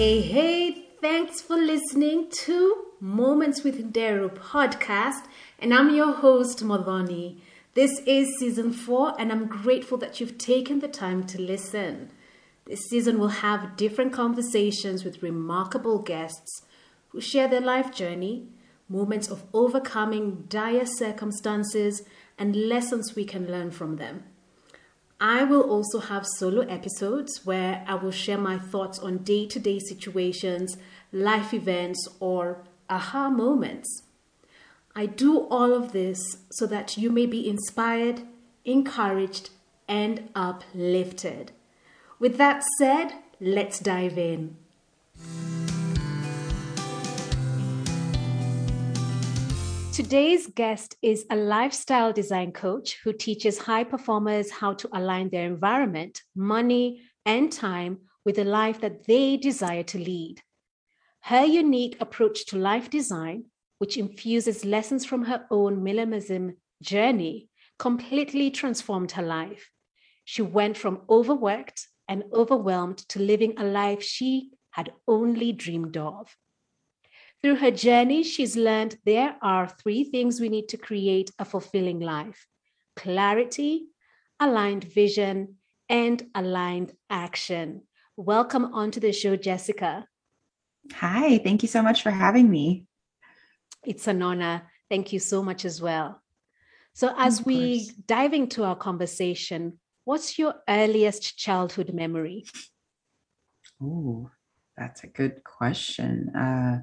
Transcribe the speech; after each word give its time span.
Hey, 0.00 0.22
hey, 0.22 0.86
thanks 1.02 1.42
for 1.42 1.58
listening 1.58 2.30
to 2.44 2.86
Moments 3.00 3.62
with 3.62 3.92
Daru 3.92 4.30
podcast. 4.30 5.26
And 5.58 5.74
I'm 5.74 5.94
your 5.94 6.12
host, 6.12 6.64
Modoni. 6.64 7.40
This 7.74 8.00
is 8.06 8.38
season 8.38 8.72
four, 8.72 9.12
and 9.20 9.30
I'm 9.30 9.46
grateful 9.46 9.98
that 9.98 10.18
you've 10.18 10.38
taken 10.38 10.78
the 10.78 10.88
time 10.88 11.24
to 11.24 11.38
listen. 11.38 12.08
This 12.64 12.80
season 12.88 13.18
will 13.18 13.42
have 13.44 13.76
different 13.76 14.14
conversations 14.14 15.04
with 15.04 15.22
remarkable 15.22 15.98
guests 15.98 16.62
who 17.10 17.20
share 17.20 17.46
their 17.46 17.60
life 17.60 17.92
journey, 17.92 18.48
moments 18.88 19.28
of 19.28 19.44
overcoming 19.52 20.46
dire 20.48 20.86
circumstances, 20.86 22.04
and 22.38 22.56
lessons 22.56 23.14
we 23.14 23.26
can 23.26 23.46
learn 23.46 23.70
from 23.70 23.96
them. 23.96 24.22
I 25.20 25.44
will 25.44 25.60
also 25.60 26.00
have 26.00 26.26
solo 26.26 26.62
episodes 26.62 27.44
where 27.44 27.84
I 27.86 27.94
will 27.94 28.10
share 28.10 28.38
my 28.38 28.58
thoughts 28.58 28.98
on 28.98 29.18
day 29.18 29.46
to 29.48 29.58
day 29.58 29.78
situations, 29.78 30.78
life 31.12 31.52
events, 31.52 32.08
or 32.20 32.64
aha 32.88 33.28
moments. 33.28 34.04
I 34.96 35.04
do 35.04 35.46
all 35.50 35.74
of 35.74 35.92
this 35.92 36.38
so 36.50 36.66
that 36.66 36.96
you 36.96 37.10
may 37.10 37.26
be 37.26 37.46
inspired, 37.46 38.22
encouraged, 38.64 39.50
and 39.86 40.30
uplifted. 40.34 41.52
With 42.18 42.38
that 42.38 42.64
said, 42.78 43.12
let's 43.40 43.78
dive 43.78 44.16
in. 44.16 44.56
Today's 50.02 50.46
guest 50.46 50.96
is 51.02 51.26
a 51.28 51.36
lifestyle 51.36 52.10
design 52.10 52.52
coach 52.52 52.98
who 53.04 53.12
teaches 53.12 53.58
high 53.58 53.84
performers 53.84 54.50
how 54.50 54.72
to 54.72 54.88
align 54.94 55.28
their 55.28 55.44
environment, 55.44 56.22
money, 56.34 57.02
and 57.26 57.52
time 57.52 57.98
with 58.24 58.36
the 58.36 58.44
life 58.44 58.80
that 58.80 59.06
they 59.06 59.36
desire 59.36 59.82
to 59.82 59.98
lead. 59.98 60.40
Her 61.20 61.44
unique 61.44 61.98
approach 62.00 62.46
to 62.46 62.56
life 62.56 62.88
design, 62.88 63.44
which 63.76 63.98
infuses 63.98 64.64
lessons 64.64 65.04
from 65.04 65.24
her 65.24 65.44
own 65.50 65.84
minimalism 65.84 66.54
journey, 66.80 67.50
completely 67.78 68.50
transformed 68.50 69.12
her 69.12 69.22
life. 69.22 69.68
She 70.24 70.40
went 70.40 70.78
from 70.78 71.02
overworked 71.10 71.88
and 72.08 72.24
overwhelmed 72.32 73.06
to 73.10 73.18
living 73.18 73.52
a 73.58 73.64
life 73.64 74.02
she 74.02 74.48
had 74.70 74.94
only 75.06 75.52
dreamed 75.52 75.98
of. 75.98 76.34
Through 77.42 77.56
her 77.56 77.70
journey, 77.70 78.22
she's 78.22 78.54
learned 78.54 78.98
there 79.06 79.36
are 79.40 79.66
three 79.66 80.04
things 80.04 80.40
we 80.40 80.50
need 80.50 80.68
to 80.68 80.76
create 80.76 81.30
a 81.38 81.44
fulfilling 81.44 81.98
life 81.98 82.46
clarity, 82.96 83.86
aligned 84.38 84.84
vision, 84.84 85.56
and 85.88 86.22
aligned 86.34 86.92
action. 87.08 87.82
Welcome 88.16 88.74
onto 88.74 89.00
the 89.00 89.12
show, 89.12 89.36
Jessica. 89.36 90.06
Hi, 90.92 91.38
thank 91.38 91.62
you 91.62 91.68
so 91.68 91.82
much 91.82 92.02
for 92.02 92.10
having 92.10 92.50
me. 92.50 92.84
It's 93.86 94.06
an 94.06 94.20
honor. 94.20 94.68
Thank 94.90 95.14
you 95.14 95.18
so 95.18 95.42
much 95.42 95.64
as 95.64 95.80
well. 95.80 96.20
So, 96.92 97.14
as 97.16 97.46
we 97.46 97.90
dive 98.06 98.34
into 98.34 98.64
our 98.64 98.76
conversation, 98.76 99.78
what's 100.04 100.38
your 100.38 100.56
earliest 100.68 101.38
childhood 101.38 101.94
memory? 101.94 102.44
Oh, 103.82 104.30
that's 104.76 105.04
a 105.04 105.06
good 105.06 105.42
question. 105.42 106.28
Uh, 106.36 106.80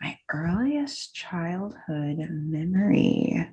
my 0.00 0.18
earliest 0.32 1.14
childhood 1.14 2.18
memory. 2.30 3.48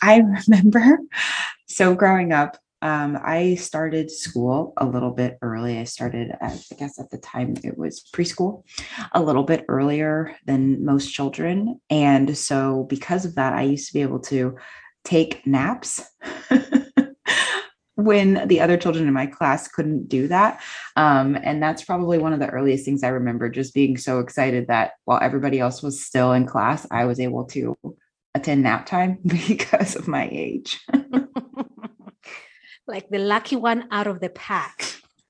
I 0.00 0.18
remember 0.48 0.98
so 1.68 1.94
growing 1.94 2.32
up, 2.32 2.56
um, 2.80 3.16
I 3.22 3.54
started 3.54 4.10
school 4.10 4.72
a 4.76 4.84
little 4.84 5.12
bit 5.12 5.38
early. 5.40 5.78
I 5.78 5.84
started, 5.84 6.32
at, 6.40 6.60
I 6.72 6.74
guess 6.74 6.98
at 6.98 7.10
the 7.10 7.18
time 7.18 7.54
it 7.62 7.78
was 7.78 8.04
preschool, 8.12 8.64
a 9.12 9.22
little 9.22 9.44
bit 9.44 9.64
earlier 9.68 10.34
than 10.46 10.84
most 10.84 11.12
children. 11.12 11.80
And 11.90 12.36
so, 12.36 12.86
because 12.88 13.24
of 13.24 13.36
that, 13.36 13.52
I 13.52 13.62
used 13.62 13.86
to 13.88 13.94
be 13.94 14.02
able 14.02 14.18
to 14.20 14.56
take 15.04 15.46
naps 15.46 16.00
when 18.04 18.46
the 18.48 18.60
other 18.60 18.76
children 18.76 19.06
in 19.06 19.14
my 19.14 19.26
class 19.26 19.68
couldn't 19.68 20.08
do 20.08 20.28
that. 20.28 20.60
Um, 20.96 21.36
and 21.42 21.62
that's 21.62 21.84
probably 21.84 22.18
one 22.18 22.32
of 22.32 22.40
the 22.40 22.48
earliest 22.48 22.84
things 22.84 23.02
I 23.02 23.08
remember 23.08 23.48
just 23.48 23.74
being 23.74 23.96
so 23.96 24.18
excited 24.18 24.68
that 24.68 24.92
while 25.04 25.20
everybody 25.22 25.60
else 25.60 25.82
was 25.82 26.04
still 26.04 26.32
in 26.32 26.46
class, 26.46 26.86
I 26.90 27.04
was 27.04 27.20
able 27.20 27.44
to 27.46 27.76
attend 28.34 28.62
nap 28.62 28.86
time 28.86 29.18
because 29.26 29.96
of 29.96 30.08
my 30.08 30.28
age. 30.30 30.80
like 32.86 33.08
the 33.10 33.18
lucky 33.18 33.56
one 33.56 33.88
out 33.90 34.06
of 34.06 34.20
the 34.20 34.30
pack. 34.30 34.84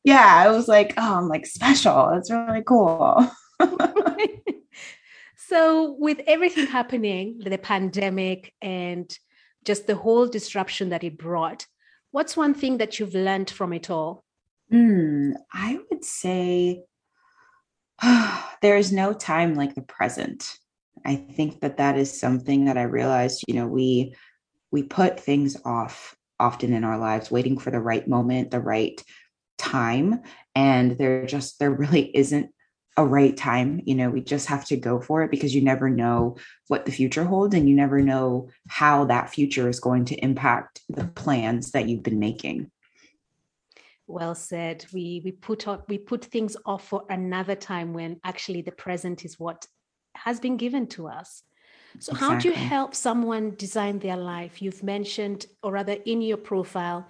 Yeah, 0.04 0.34
I 0.34 0.50
was 0.50 0.66
like, 0.66 0.94
oh, 0.96 1.18
I'm 1.18 1.28
like 1.28 1.46
special. 1.46 2.10
It's 2.10 2.30
really 2.30 2.62
cool. 2.66 3.30
so, 5.36 5.96
with 5.98 6.20
everything 6.26 6.66
happening, 6.66 7.38
the 7.38 7.58
pandemic 7.58 8.52
and 8.60 9.16
just 9.64 9.86
the 9.86 9.94
whole 9.94 10.26
disruption 10.26 10.88
that 10.88 11.04
it 11.04 11.16
brought, 11.16 11.66
What's 12.12 12.36
one 12.36 12.54
thing 12.54 12.78
that 12.78 12.98
you've 12.98 13.14
learned 13.14 13.50
from 13.50 13.72
it 13.72 13.90
all? 13.90 14.22
Mm, 14.72 15.32
I 15.52 15.78
would 15.90 16.04
say 16.04 16.84
oh, 18.02 18.50
there 18.62 18.76
is 18.76 18.92
no 18.92 19.12
time 19.12 19.54
like 19.54 19.74
the 19.74 19.82
present. 19.82 20.58
I 21.04 21.16
think 21.16 21.60
that 21.60 21.78
that 21.78 21.98
is 21.98 22.18
something 22.18 22.66
that 22.66 22.78
I 22.78 22.82
realized, 22.82 23.44
you 23.48 23.54
know, 23.54 23.66
we 23.66 24.14
we 24.70 24.82
put 24.82 25.18
things 25.18 25.56
off 25.64 26.14
often 26.38 26.72
in 26.72 26.84
our 26.84 26.98
lives 26.98 27.30
waiting 27.30 27.58
for 27.58 27.70
the 27.70 27.80
right 27.80 28.06
moment, 28.06 28.50
the 28.50 28.60
right 28.60 29.02
time, 29.58 30.20
and 30.54 30.98
there 30.98 31.26
just 31.26 31.58
there 31.58 31.70
really 31.70 32.14
isn't 32.16 32.50
a 32.96 33.04
right 33.04 33.36
time. 33.36 33.80
You 33.84 33.94
know, 33.94 34.10
we 34.10 34.20
just 34.20 34.46
have 34.48 34.64
to 34.66 34.76
go 34.76 35.00
for 35.00 35.22
it 35.22 35.30
because 35.30 35.54
you 35.54 35.62
never 35.62 35.88
know 35.88 36.36
what 36.68 36.84
the 36.84 36.92
future 36.92 37.24
holds 37.24 37.54
and 37.54 37.68
you 37.68 37.74
never 37.74 38.00
know 38.00 38.48
how 38.68 39.06
that 39.06 39.30
future 39.30 39.68
is 39.68 39.80
going 39.80 40.04
to 40.06 40.16
impact 40.16 40.80
the 40.88 41.04
plans 41.04 41.72
that 41.72 41.88
you've 41.88 42.02
been 42.02 42.18
making. 42.18 42.70
Well 44.06 44.34
said. 44.34 44.84
We 44.92 45.22
we 45.24 45.32
put 45.32 45.66
up 45.66 45.88
we 45.88 45.96
put 45.96 46.24
things 46.24 46.56
off 46.66 46.88
for 46.88 47.04
another 47.08 47.54
time 47.54 47.94
when 47.94 48.20
actually 48.24 48.62
the 48.62 48.72
present 48.72 49.24
is 49.24 49.38
what 49.38 49.66
has 50.14 50.38
been 50.38 50.56
given 50.56 50.86
to 50.88 51.08
us. 51.08 51.42
So 51.98 52.12
exactly. 52.12 52.28
how 52.28 52.40
do 52.40 52.48
you 52.48 52.54
help 52.54 52.94
someone 52.94 53.54
design 53.56 53.98
their 53.98 54.16
life? 54.16 54.62
You've 54.62 54.82
mentioned, 54.82 55.46
or 55.62 55.72
rather 55.72 55.96
in 56.04 56.22
your 56.22 56.38
profile, 56.38 57.06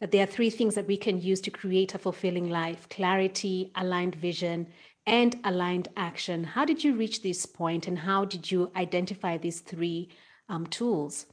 that 0.00 0.10
there 0.12 0.22
are 0.22 0.26
three 0.26 0.50
things 0.50 0.74
that 0.74 0.86
we 0.86 0.96
can 0.96 1.20
use 1.20 1.40
to 1.42 1.50
create 1.50 1.94
a 1.94 1.98
fulfilling 1.98 2.50
life 2.50 2.88
clarity, 2.88 3.70
aligned 3.74 4.14
vision, 4.14 4.66
and 5.08 5.40
aligned 5.42 5.88
action. 5.96 6.44
How 6.44 6.64
did 6.64 6.84
you 6.84 6.94
reach 6.94 7.22
this 7.22 7.46
point 7.46 7.88
and 7.88 7.98
how 7.98 8.26
did 8.26 8.50
you 8.52 8.70
identify 8.76 9.38
these 9.38 9.60
three 9.60 10.10
um, 10.48 10.66
tools? 10.66 11.26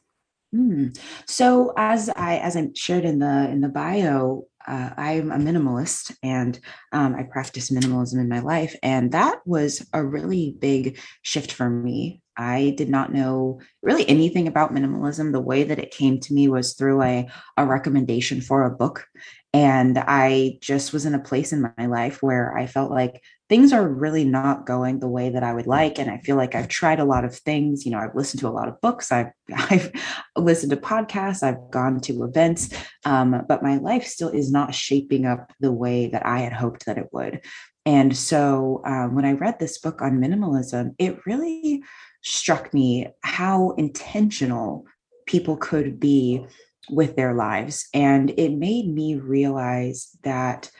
Mm. 0.55 0.97
So 1.27 1.73
as 1.75 2.09
I 2.09 2.37
as 2.37 2.55
I 2.55 2.69
shared 2.75 3.03
in 3.03 3.19
the 3.19 3.49
in 3.49 3.59
the 3.59 3.67
bio, 3.67 4.47
uh, 4.65 4.91
I'm 4.95 5.31
a 5.31 5.37
minimalist 5.37 6.15
and 6.23 6.57
um, 6.93 7.13
I 7.15 7.23
practice 7.23 7.69
minimalism 7.69 8.19
in 8.19 8.29
my 8.29 8.39
life, 8.39 8.75
and 8.81 9.11
that 9.11 9.39
was 9.45 9.85
a 9.91 10.03
really 10.03 10.55
big 10.57 10.97
shift 11.23 11.51
for 11.51 11.69
me. 11.69 12.21
I 12.37 12.73
did 12.77 12.89
not 12.89 13.13
know 13.13 13.61
really 13.81 14.07
anything 14.07 14.47
about 14.47 14.73
minimalism. 14.73 15.31
The 15.31 15.39
way 15.39 15.63
that 15.63 15.79
it 15.79 15.91
came 15.91 16.19
to 16.21 16.33
me 16.33 16.47
was 16.47 16.73
through 16.73 17.01
a, 17.01 17.27
a 17.57 17.65
recommendation 17.65 18.41
for 18.41 18.63
a 18.63 18.75
book. 18.75 19.05
And 19.53 19.97
I 19.97 20.57
just 20.59 20.91
was 20.91 21.05
in 21.05 21.15
a 21.15 21.23
place 21.23 21.53
in 21.53 21.71
my 21.77 21.85
life 21.85 22.21
where 22.21 22.57
I 22.57 22.67
felt 22.67 22.91
like 22.91 23.21
things 23.47 23.71
are 23.71 23.87
really 23.87 24.25
not 24.25 24.65
going 24.65 24.99
the 24.99 25.07
way 25.07 25.29
that 25.29 25.43
I 25.43 25.53
would 25.53 25.67
like. 25.67 25.99
And 25.99 26.09
I 26.09 26.17
feel 26.17 26.35
like 26.35 26.55
I've 26.55 26.67
tried 26.67 26.99
a 26.99 27.05
lot 27.05 27.25
of 27.25 27.35
things. 27.35 27.85
You 27.85 27.91
know, 27.91 27.99
I've 27.99 28.15
listened 28.15 28.41
to 28.41 28.47
a 28.47 28.49
lot 28.49 28.67
of 28.67 28.81
books, 28.81 29.11
I've, 29.11 29.31
I've 29.55 29.91
listened 30.35 30.71
to 30.71 30.77
podcasts, 30.77 31.43
I've 31.43 31.71
gone 31.71 31.99
to 32.01 32.23
events, 32.23 32.69
um, 33.05 33.43
but 33.47 33.63
my 33.63 33.77
life 33.77 34.05
still 34.05 34.29
is 34.29 34.51
not 34.51 34.73
shaping 34.73 35.25
up 35.25 35.51
the 35.59 35.71
way 35.71 36.07
that 36.07 36.25
I 36.25 36.39
had 36.39 36.53
hoped 36.53 36.85
that 36.85 36.97
it 36.97 37.09
would. 37.11 37.41
And 37.85 38.17
so 38.17 38.81
um, 38.85 39.13
when 39.13 39.25
I 39.25 39.33
read 39.33 39.59
this 39.59 39.77
book 39.77 40.01
on 40.01 40.19
minimalism, 40.19 40.95
it 40.97 41.23
really 41.27 41.83
struck 42.23 42.73
me 42.73 43.07
how 43.21 43.71
intentional 43.71 44.85
people 45.27 45.55
could 45.57 45.99
be 45.99 46.43
with 46.89 47.15
their 47.15 47.35
lives. 47.35 47.87
And 47.93 48.31
it 48.37 48.53
made 48.53 48.91
me 48.91 49.15
realize 49.15 50.09
that 50.23 50.71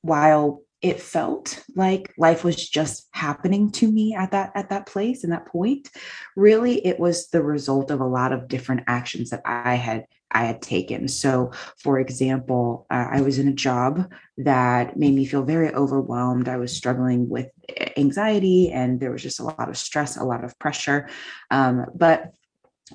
while 0.00 0.62
it 0.82 1.00
felt 1.00 1.62
like 1.76 2.12
life 2.16 2.42
was 2.42 2.68
just 2.68 3.08
happening 3.12 3.70
to 3.70 3.90
me 3.90 4.14
at 4.14 4.30
that 4.30 4.52
at 4.54 4.70
that 4.70 4.86
place 4.86 5.24
and 5.24 5.32
that 5.32 5.46
point. 5.46 5.90
Really 6.36 6.84
it 6.86 6.98
was 6.98 7.28
the 7.28 7.42
result 7.42 7.90
of 7.90 8.00
a 8.00 8.06
lot 8.06 8.32
of 8.32 8.48
different 8.48 8.84
actions 8.86 9.30
that 9.30 9.42
i 9.44 9.74
had 9.74 10.06
i 10.30 10.44
had 10.44 10.62
taken. 10.62 11.08
So 11.08 11.52
for 11.76 11.98
example 11.98 12.86
uh, 12.90 13.08
i 13.10 13.20
was 13.20 13.38
in 13.38 13.48
a 13.48 13.52
job 13.52 14.10
that 14.38 14.96
made 14.96 15.14
me 15.14 15.26
feel 15.26 15.42
very 15.42 15.72
overwhelmed. 15.74 16.48
I 16.48 16.56
was 16.56 16.74
struggling 16.74 17.28
with 17.28 17.48
anxiety 17.96 18.70
and 18.72 19.00
there 19.00 19.12
was 19.12 19.22
just 19.22 19.40
a 19.40 19.44
lot 19.44 19.68
of 19.68 19.76
stress 19.76 20.16
a 20.16 20.24
lot 20.24 20.44
of 20.44 20.58
pressure. 20.58 21.08
Um, 21.50 21.86
but 21.94 22.32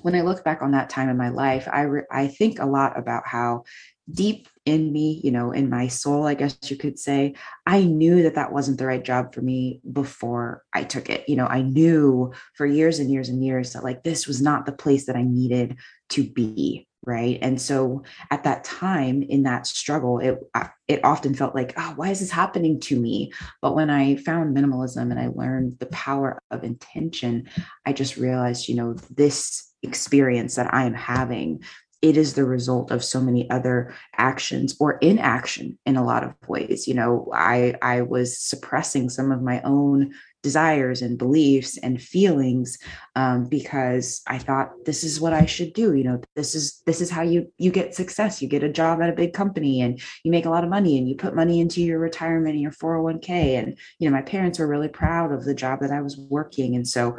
when 0.02 0.14
I 0.14 0.22
look 0.22 0.44
back 0.44 0.60
on 0.60 0.72
that 0.72 0.90
time 0.90 1.08
in 1.08 1.16
my 1.16 1.30
life, 1.30 1.68
I 1.72 1.82
re- 1.82 2.02
I 2.10 2.26
think 2.26 2.58
a 2.58 2.66
lot 2.66 2.98
about 2.98 3.26
how 3.26 3.64
deep 4.10 4.48
in 4.66 4.92
me, 4.92 5.20
you 5.22 5.30
know, 5.30 5.52
in 5.52 5.70
my 5.70 5.86
soul, 5.86 6.26
I 6.26 6.34
guess 6.34 6.58
you 6.64 6.76
could 6.76 6.98
say, 6.98 7.34
I 7.66 7.84
knew 7.84 8.24
that 8.24 8.34
that 8.34 8.52
wasn't 8.52 8.78
the 8.78 8.86
right 8.86 9.02
job 9.02 9.32
for 9.32 9.40
me 9.40 9.80
before 9.90 10.64
I 10.74 10.82
took 10.82 11.08
it. 11.08 11.26
You 11.28 11.36
know, 11.36 11.46
I 11.46 11.62
knew 11.62 12.32
for 12.54 12.66
years 12.66 12.98
and 12.98 13.10
years 13.10 13.28
and 13.28 13.42
years 13.44 13.72
that 13.72 13.84
like 13.84 14.02
this 14.02 14.26
was 14.26 14.42
not 14.42 14.66
the 14.66 14.72
place 14.72 15.06
that 15.06 15.16
I 15.16 15.22
needed 15.22 15.76
to 16.10 16.24
be. 16.24 16.86
Right. 17.06 17.38
And 17.40 17.60
so 17.60 18.02
at 18.32 18.42
that 18.42 18.64
time 18.64 19.22
in 19.22 19.44
that 19.44 19.68
struggle, 19.68 20.18
it, 20.18 20.40
uh, 20.54 20.66
it 20.88 21.04
often 21.04 21.34
felt 21.34 21.54
like, 21.54 21.72
oh, 21.76 21.92
why 21.94 22.10
is 22.10 22.18
this 22.18 22.32
happening 22.32 22.80
to 22.80 22.98
me? 22.98 23.32
But 23.62 23.76
when 23.76 23.90
I 23.90 24.16
found 24.16 24.56
minimalism 24.56 25.12
and 25.12 25.20
I 25.20 25.28
learned 25.28 25.78
the 25.78 25.86
power 25.86 26.42
of 26.50 26.64
intention, 26.64 27.48
I 27.84 27.92
just 27.92 28.16
realized, 28.16 28.66
you 28.66 28.74
know, 28.74 28.94
this 29.14 29.72
experience 29.84 30.56
that 30.56 30.74
I 30.74 30.84
am 30.84 30.94
having 30.94 31.62
it 32.06 32.16
is 32.16 32.34
the 32.34 32.44
result 32.44 32.90
of 32.90 33.04
so 33.04 33.20
many 33.20 33.48
other 33.50 33.94
actions 34.16 34.76
or 34.78 34.98
inaction 34.98 35.78
in 35.86 35.96
a 35.96 36.04
lot 36.04 36.22
of 36.24 36.34
ways. 36.48 36.86
You 36.86 36.94
know 36.94 37.30
i 37.34 37.74
i 37.82 38.02
was 38.02 38.38
suppressing 38.38 39.08
some 39.10 39.32
of 39.32 39.42
my 39.42 39.60
own 39.62 40.12
desires 40.42 41.02
and 41.02 41.18
beliefs 41.18 41.76
and 41.78 42.00
feelings 42.00 42.78
um, 43.16 43.48
because 43.48 44.22
i 44.28 44.38
thought 44.38 44.70
this 44.84 45.02
is 45.02 45.20
what 45.20 45.32
i 45.32 45.44
should 45.44 45.72
do 45.72 45.94
you 45.94 46.04
know 46.04 46.20
this 46.36 46.54
is 46.54 46.82
this 46.86 47.00
is 47.00 47.10
how 47.10 47.22
you 47.22 47.50
you 47.58 47.70
get 47.70 47.94
success. 47.94 48.40
You 48.40 48.48
get 48.48 48.62
a 48.62 48.68
job 48.68 49.00
at 49.00 49.10
a 49.10 49.14
big 49.14 49.32
company 49.32 49.80
and 49.80 50.00
you 50.22 50.30
make 50.30 50.46
a 50.46 50.50
lot 50.50 50.64
of 50.64 50.70
money 50.70 50.98
and 50.98 51.08
you 51.08 51.16
put 51.16 51.34
money 51.34 51.60
into 51.60 51.82
your 51.82 51.98
retirement 51.98 52.54
and 52.54 52.60
your 52.60 52.72
401k 52.72 53.28
and 53.28 53.78
you 53.98 54.08
know 54.08 54.14
my 54.14 54.22
parents 54.22 54.58
were 54.58 54.66
really 54.66 54.88
proud 54.88 55.32
of 55.32 55.44
the 55.44 55.54
job 55.54 55.80
that 55.80 55.90
i 55.90 56.00
was 56.00 56.16
working. 56.16 56.76
And 56.76 56.86
so 56.86 57.16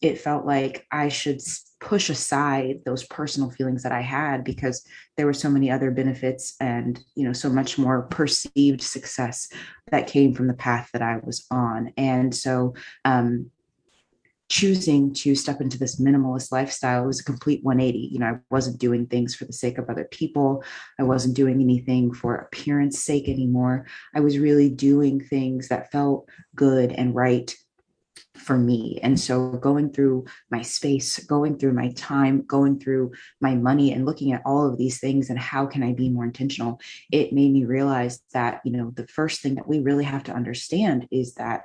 it 0.00 0.20
felt 0.20 0.46
like 0.46 0.86
I 0.92 1.08
should 1.08 1.40
push 1.80 2.10
aside 2.10 2.80
those 2.84 3.04
personal 3.04 3.50
feelings 3.50 3.82
that 3.82 3.92
I 3.92 4.00
had 4.00 4.44
because 4.44 4.84
there 5.16 5.26
were 5.26 5.32
so 5.32 5.48
many 5.48 5.70
other 5.70 5.90
benefits 5.90 6.54
and 6.60 6.98
you 7.14 7.24
know 7.24 7.32
so 7.32 7.48
much 7.48 7.78
more 7.78 8.02
perceived 8.02 8.82
success 8.82 9.48
that 9.90 10.06
came 10.06 10.34
from 10.34 10.46
the 10.46 10.54
path 10.54 10.90
that 10.92 11.02
I 11.02 11.18
was 11.22 11.46
on. 11.50 11.92
And 11.96 12.34
so 12.34 12.74
um 13.04 13.50
choosing 14.48 15.12
to 15.12 15.34
step 15.34 15.60
into 15.60 15.78
this 15.78 16.00
minimalist 16.00 16.50
lifestyle 16.50 17.04
was 17.04 17.20
a 17.20 17.24
complete 17.24 17.62
180 17.64 17.98
you 17.98 18.18
know 18.18 18.26
I 18.26 18.38
wasn't 18.50 18.78
doing 18.78 19.06
things 19.06 19.34
for 19.34 19.44
the 19.44 19.52
sake 19.52 19.78
of 19.78 19.90
other 19.90 20.08
people. 20.10 20.62
I 20.98 21.02
wasn't 21.02 21.36
doing 21.36 21.60
anything 21.60 22.12
for 22.14 22.36
appearance 22.36 23.00
sake 23.00 23.28
anymore. 23.28 23.86
I 24.14 24.20
was 24.20 24.38
really 24.38 24.70
doing 24.70 25.20
things 25.20 25.68
that 25.68 25.90
felt 25.90 26.28
good 26.54 26.92
and 26.92 27.14
right 27.14 27.54
for 28.38 28.56
me. 28.56 28.98
And 29.02 29.18
so 29.18 29.52
going 29.52 29.92
through 29.92 30.26
my 30.50 30.62
space, 30.62 31.18
going 31.18 31.58
through 31.58 31.72
my 31.72 31.90
time, 31.92 32.42
going 32.46 32.78
through 32.78 33.12
my 33.40 33.54
money 33.54 33.92
and 33.92 34.06
looking 34.06 34.32
at 34.32 34.42
all 34.44 34.68
of 34.68 34.78
these 34.78 35.00
things 35.00 35.30
and 35.30 35.38
how 35.38 35.66
can 35.66 35.82
I 35.82 35.92
be 35.92 36.08
more 36.08 36.24
intentional, 36.24 36.80
it 37.10 37.32
made 37.32 37.52
me 37.52 37.64
realize 37.64 38.20
that, 38.32 38.60
you 38.64 38.72
know, 38.72 38.90
the 38.94 39.06
first 39.06 39.40
thing 39.40 39.56
that 39.56 39.68
we 39.68 39.80
really 39.80 40.04
have 40.04 40.24
to 40.24 40.32
understand 40.32 41.08
is 41.10 41.34
that 41.34 41.64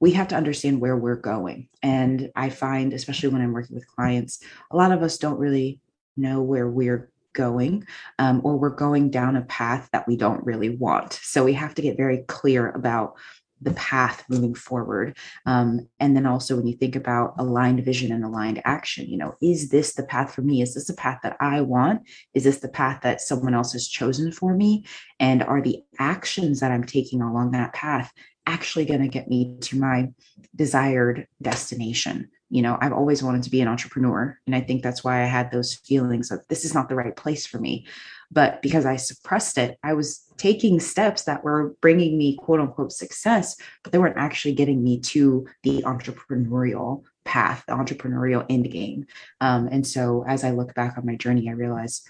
we 0.00 0.12
have 0.12 0.28
to 0.28 0.36
understand 0.36 0.80
where 0.80 0.96
we're 0.96 1.16
going. 1.16 1.68
And 1.82 2.30
I 2.34 2.48
find, 2.48 2.92
especially 2.92 3.28
when 3.28 3.42
I'm 3.42 3.52
working 3.52 3.76
with 3.76 3.86
clients, 3.86 4.42
a 4.70 4.76
lot 4.76 4.92
of 4.92 5.02
us 5.02 5.18
don't 5.18 5.38
really 5.38 5.80
know 6.16 6.42
where 6.42 6.68
we're 6.68 7.10
going 7.32 7.86
um, 8.18 8.40
or 8.44 8.56
we're 8.56 8.70
going 8.70 9.10
down 9.10 9.36
a 9.36 9.42
path 9.42 9.88
that 9.92 10.08
we 10.08 10.16
don't 10.16 10.44
really 10.44 10.70
want. 10.70 11.12
So 11.22 11.44
we 11.44 11.52
have 11.52 11.74
to 11.74 11.82
get 11.82 11.96
very 11.96 12.18
clear 12.26 12.70
about 12.70 13.16
the 13.60 13.72
path 13.72 14.24
moving 14.28 14.54
forward. 14.54 15.16
Um, 15.46 15.88
and 15.98 16.16
then 16.16 16.26
also 16.26 16.56
when 16.56 16.66
you 16.66 16.76
think 16.76 16.96
about 16.96 17.34
aligned 17.38 17.84
vision 17.84 18.12
and 18.12 18.24
aligned 18.24 18.62
action 18.64 19.06
you 19.06 19.16
know 19.16 19.34
is 19.42 19.70
this 19.70 19.94
the 19.94 20.04
path 20.04 20.34
for 20.34 20.42
me? 20.42 20.62
Is 20.62 20.74
this 20.74 20.86
the 20.86 20.94
path 20.94 21.20
that 21.22 21.36
i 21.40 21.60
want? 21.60 22.02
Is 22.34 22.44
this 22.44 22.60
the 22.60 22.68
path 22.68 23.00
that 23.02 23.20
someone 23.20 23.54
else 23.54 23.72
has 23.72 23.88
chosen 23.88 24.32
for 24.32 24.54
me? 24.54 24.84
And 25.18 25.42
are 25.42 25.60
the 25.60 25.82
actions 25.98 26.60
that 26.60 26.72
i'm 26.72 26.84
taking 26.84 27.22
along 27.22 27.52
that 27.52 27.72
path 27.74 28.12
actually 28.46 28.84
going 28.84 29.02
to 29.02 29.08
get 29.08 29.28
me 29.28 29.58
to 29.60 29.78
my 29.78 30.08
desired 30.56 31.26
destination? 31.42 32.30
You 32.48 32.62
know 32.62 32.76
i've 32.80 32.92
always 32.92 33.22
wanted 33.22 33.44
to 33.44 33.50
be 33.50 33.60
an 33.60 33.68
entrepreneur 33.68 34.36
and 34.46 34.56
i 34.56 34.60
think 34.60 34.82
that's 34.82 35.04
why 35.04 35.22
i 35.22 35.26
had 35.26 35.52
those 35.52 35.74
feelings 35.74 36.32
of 36.32 36.40
this 36.48 36.64
is 36.64 36.74
not 36.74 36.88
the 36.88 36.96
right 36.96 37.14
place 37.14 37.46
for 37.46 37.58
me 37.58 37.86
but 38.30 38.62
because 38.62 38.86
I 38.86 38.96
suppressed 38.96 39.58
it, 39.58 39.78
I 39.82 39.94
was 39.94 40.24
taking 40.36 40.80
steps 40.80 41.24
that 41.24 41.44
were 41.44 41.74
bringing 41.80 42.16
me 42.16 42.36
quote 42.36 42.60
unquote 42.60 42.92
success, 42.92 43.56
but 43.82 43.92
they 43.92 43.98
weren't 43.98 44.16
actually 44.16 44.54
getting 44.54 44.82
me 44.82 45.00
to 45.00 45.46
the 45.62 45.82
entrepreneurial 45.82 47.02
path, 47.24 47.64
the 47.66 47.74
entrepreneurial 47.74 48.46
end 48.48 48.70
game. 48.70 49.06
Um, 49.40 49.68
and 49.70 49.86
so 49.86 50.24
as 50.26 50.44
I 50.44 50.50
look 50.50 50.74
back 50.74 50.96
on 50.96 51.06
my 51.06 51.16
journey, 51.16 51.48
I 51.48 51.52
realized 51.52 52.08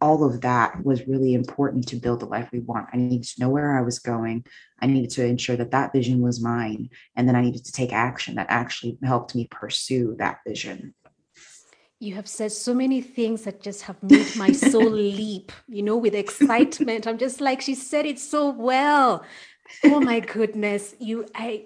all 0.00 0.24
of 0.24 0.40
that 0.40 0.84
was 0.84 1.06
really 1.06 1.34
important 1.34 1.86
to 1.88 1.96
build 1.96 2.20
the 2.20 2.26
life 2.26 2.50
we 2.52 2.60
want. 2.60 2.88
I 2.92 2.96
needed 2.96 3.28
to 3.28 3.40
know 3.40 3.48
where 3.48 3.78
I 3.78 3.82
was 3.82 3.98
going. 3.98 4.44
I 4.80 4.86
needed 4.86 5.10
to 5.10 5.24
ensure 5.24 5.56
that 5.56 5.70
that 5.70 5.92
vision 5.92 6.20
was 6.20 6.42
mine. 6.42 6.90
And 7.16 7.28
then 7.28 7.36
I 7.36 7.42
needed 7.42 7.64
to 7.64 7.72
take 7.72 7.92
action 7.92 8.34
that 8.34 8.46
actually 8.48 8.98
helped 9.02 9.34
me 9.34 9.48
pursue 9.50 10.16
that 10.18 10.38
vision 10.46 10.94
you 12.00 12.14
have 12.14 12.28
said 12.28 12.52
so 12.52 12.72
many 12.72 13.00
things 13.00 13.42
that 13.42 13.60
just 13.60 13.82
have 13.82 14.00
made 14.02 14.36
my 14.36 14.52
soul 14.52 14.90
leap, 14.90 15.50
you 15.66 15.82
know, 15.82 15.96
with 15.96 16.14
excitement. 16.14 17.06
I'm 17.06 17.18
just 17.18 17.40
like, 17.40 17.60
she 17.60 17.74
said 17.74 18.06
it 18.06 18.18
so 18.18 18.50
well. 18.50 19.24
Oh 19.84 20.00
my 20.00 20.20
goodness. 20.20 20.94
You, 21.00 21.26
I, 21.34 21.64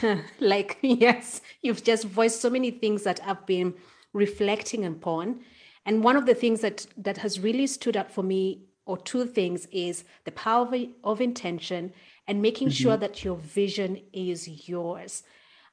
like, 0.40 0.78
yes, 0.82 1.40
you've 1.62 1.82
just 1.82 2.04
voiced 2.04 2.40
so 2.40 2.50
many 2.50 2.70
things 2.70 3.02
that 3.02 3.20
I've 3.26 3.44
been 3.46 3.74
reflecting 4.12 4.84
upon. 4.84 5.40
And 5.84 6.04
one 6.04 6.16
of 6.16 6.26
the 6.26 6.34
things 6.34 6.60
that 6.60 6.86
that 6.96 7.18
has 7.18 7.40
really 7.40 7.66
stood 7.66 7.96
out 7.96 8.12
for 8.12 8.22
me, 8.22 8.64
or 8.86 8.98
two 8.98 9.26
things, 9.26 9.66
is 9.72 10.04
the 10.24 10.32
power 10.32 10.66
of, 10.66 10.74
of 11.02 11.20
intention 11.20 11.92
and 12.26 12.42
making 12.42 12.68
mm-hmm. 12.68 12.82
sure 12.82 12.96
that 12.96 13.24
your 13.24 13.36
vision 13.36 14.00
is 14.12 14.68
yours. 14.68 15.22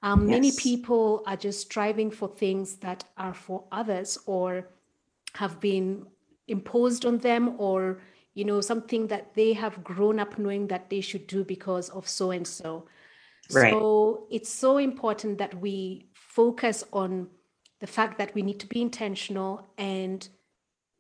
Um, 0.06 0.30
yes. 0.30 0.30
Many 0.30 0.52
people 0.52 1.24
are 1.26 1.36
just 1.36 1.62
striving 1.62 2.12
for 2.12 2.28
things 2.30 2.76
that 2.76 3.04
are 3.18 3.34
for 3.34 3.64
others 3.72 4.20
or 4.28 4.70
have 5.34 5.60
been 5.60 6.06
imposed 6.48 7.06
on 7.08 7.18
them 7.18 7.56
or 7.58 8.00
you 8.36 8.46
know 8.46 8.62
something 8.62 9.08
that 9.08 9.34
they 9.34 9.52
have 9.54 9.84
grown 9.84 10.20
up 10.20 10.38
knowing 10.38 10.68
that 10.68 10.90
they 10.92 11.02
should 11.02 11.26
do 11.26 11.44
because 11.44 11.90
of 11.90 12.08
so 12.08 12.30
and 12.30 12.46
so 12.46 12.86
right. 13.52 13.74
so 13.74 14.28
it's 14.30 14.50
so 14.50 14.78
important 14.78 15.40
that 15.40 15.60
we 15.60 16.06
focus 16.14 16.84
on 16.94 17.28
the 17.80 17.88
fact 17.88 18.20
that 18.20 18.34
we 18.36 18.44
need 18.44 18.60
to 18.60 18.68
be 18.68 18.82
intentional 18.82 19.68
and 19.80 20.30